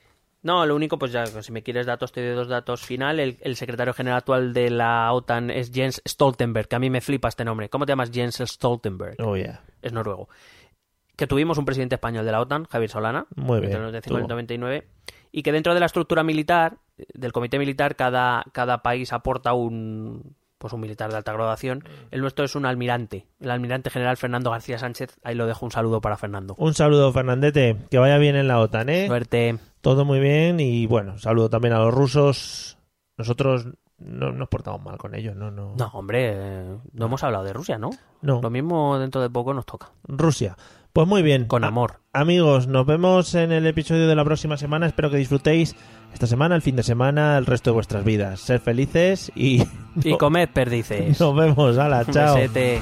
No, 0.43 0.65
lo 0.65 0.75
único, 0.75 0.97
pues 0.97 1.11
ya, 1.11 1.25
si 1.27 1.51
me 1.51 1.61
quieres 1.61 1.85
datos, 1.85 2.11
te 2.11 2.25
doy 2.25 2.35
dos 2.35 2.47
datos 2.47 2.81
final. 2.81 3.19
El, 3.19 3.37
el 3.41 3.55
secretario 3.55 3.93
general 3.93 4.17
actual 4.17 4.53
de 4.53 4.71
la 4.71 5.13
OTAN 5.13 5.51
es 5.51 5.71
Jens 5.71 6.01
Stoltenberg, 6.05 6.67
que 6.67 6.75
a 6.75 6.79
mí 6.79 6.89
me 6.89 6.99
flipa 6.99 7.27
este 7.29 7.45
nombre. 7.45 7.69
¿Cómo 7.69 7.85
te 7.85 7.91
llamas 7.91 8.09
Jens 8.11 8.41
Stoltenberg? 8.43 9.15
Oh, 9.19 9.37
yeah. 9.37 9.61
Es 9.83 9.93
noruego. 9.93 10.27
Que 11.15 11.27
tuvimos 11.27 11.59
un 11.59 11.65
presidente 11.65 11.93
español 11.95 12.25
de 12.25 12.31
la 12.31 12.41
OTAN, 12.41 12.65
Javier 12.65 12.89
Solana, 12.89 13.27
Muy 13.35 13.59
bien, 13.59 13.71
entre 13.71 13.77
el 13.79 13.83
95 14.27 14.67
y 14.67 14.73
el 14.75 14.81
tuvo. 14.81 14.87
99, 15.31 15.33
y 15.33 15.43
que 15.43 15.51
dentro 15.51 15.73
de 15.73 15.79
la 15.79 15.85
estructura 15.85 16.23
militar, 16.23 16.77
del 17.13 17.31
comité 17.31 17.59
militar, 17.59 17.95
cada, 17.95 18.43
cada 18.51 18.81
país 18.81 19.13
aporta 19.13 19.53
un 19.53 20.35
pues 20.61 20.73
un 20.73 20.79
militar 20.79 21.09
de 21.09 21.17
alta 21.17 21.33
graduación. 21.33 21.83
El 22.11 22.21
nuestro 22.21 22.45
es 22.45 22.55
un 22.55 22.67
almirante, 22.67 23.25
el 23.39 23.49
almirante 23.49 23.89
general 23.89 24.15
Fernando 24.15 24.51
García 24.51 24.77
Sánchez. 24.77 25.17
Ahí 25.23 25.33
lo 25.33 25.47
dejo 25.47 25.65
un 25.65 25.71
saludo 25.71 26.01
para 26.01 26.17
Fernando. 26.17 26.53
Un 26.59 26.75
saludo, 26.75 27.11
Fernandete. 27.11 27.77
Que 27.89 27.97
vaya 27.97 28.19
bien 28.19 28.35
en 28.35 28.47
la 28.47 28.59
OTAN, 28.59 28.89
¿eh? 28.89 29.07
Suerte. 29.07 29.57
Todo 29.81 30.05
muy 30.05 30.19
bien 30.19 30.59
y 30.59 30.85
bueno, 30.85 31.17
saludo 31.17 31.49
también 31.49 31.73
a 31.73 31.79
los 31.79 31.91
rusos. 31.91 32.77
Nosotros 33.17 33.65
no 33.97 34.31
nos 34.31 34.49
portamos 34.49 34.81
mal 34.83 34.97
con 34.97 35.15
ellos, 35.15 35.35
no, 35.35 35.49
no. 35.49 35.73
No, 35.75 35.87
hombre, 35.93 36.31
eh, 36.33 36.77
no 36.93 37.05
hemos 37.05 37.23
hablado 37.23 37.43
de 37.43 37.53
Rusia, 37.53 37.79
¿no? 37.79 37.89
No. 38.21 38.41
Lo 38.41 38.49
mismo 38.51 38.99
dentro 38.99 39.19
de 39.21 39.29
poco 39.29 39.53
nos 39.53 39.65
toca. 39.65 39.91
Rusia. 40.03 40.55
Pues 40.93 41.07
muy 41.07 41.21
bien. 41.21 41.45
Con 41.45 41.63
amor. 41.63 42.01
amigos, 42.13 42.67
nos 42.67 42.85
vemos 42.85 43.33
en 43.35 43.51
el 43.51 43.65
episodio 43.65 44.07
de 44.07 44.15
la 44.15 44.25
próxima 44.25 44.57
semana. 44.57 44.87
Espero 44.87 45.09
que 45.09 45.17
disfrutéis 45.17 45.75
esta 46.13 46.27
semana, 46.27 46.55
el 46.55 46.61
fin 46.61 46.75
de 46.75 46.83
semana, 46.83 47.37
el 47.37 47.45
resto 47.45 47.69
de 47.69 47.75
vuestras 47.75 48.03
vidas. 48.03 48.41
Ser 48.41 48.59
felices 48.59 49.31
y, 49.35 49.63
Y 50.03 50.17
comed 50.17 50.49
perdices. 50.49 51.19
nos 51.19 51.35
vemos. 51.35 51.77
Hala, 51.77 52.03
Un 52.07 52.13
chao. 52.13 52.35
besete. 52.35 52.81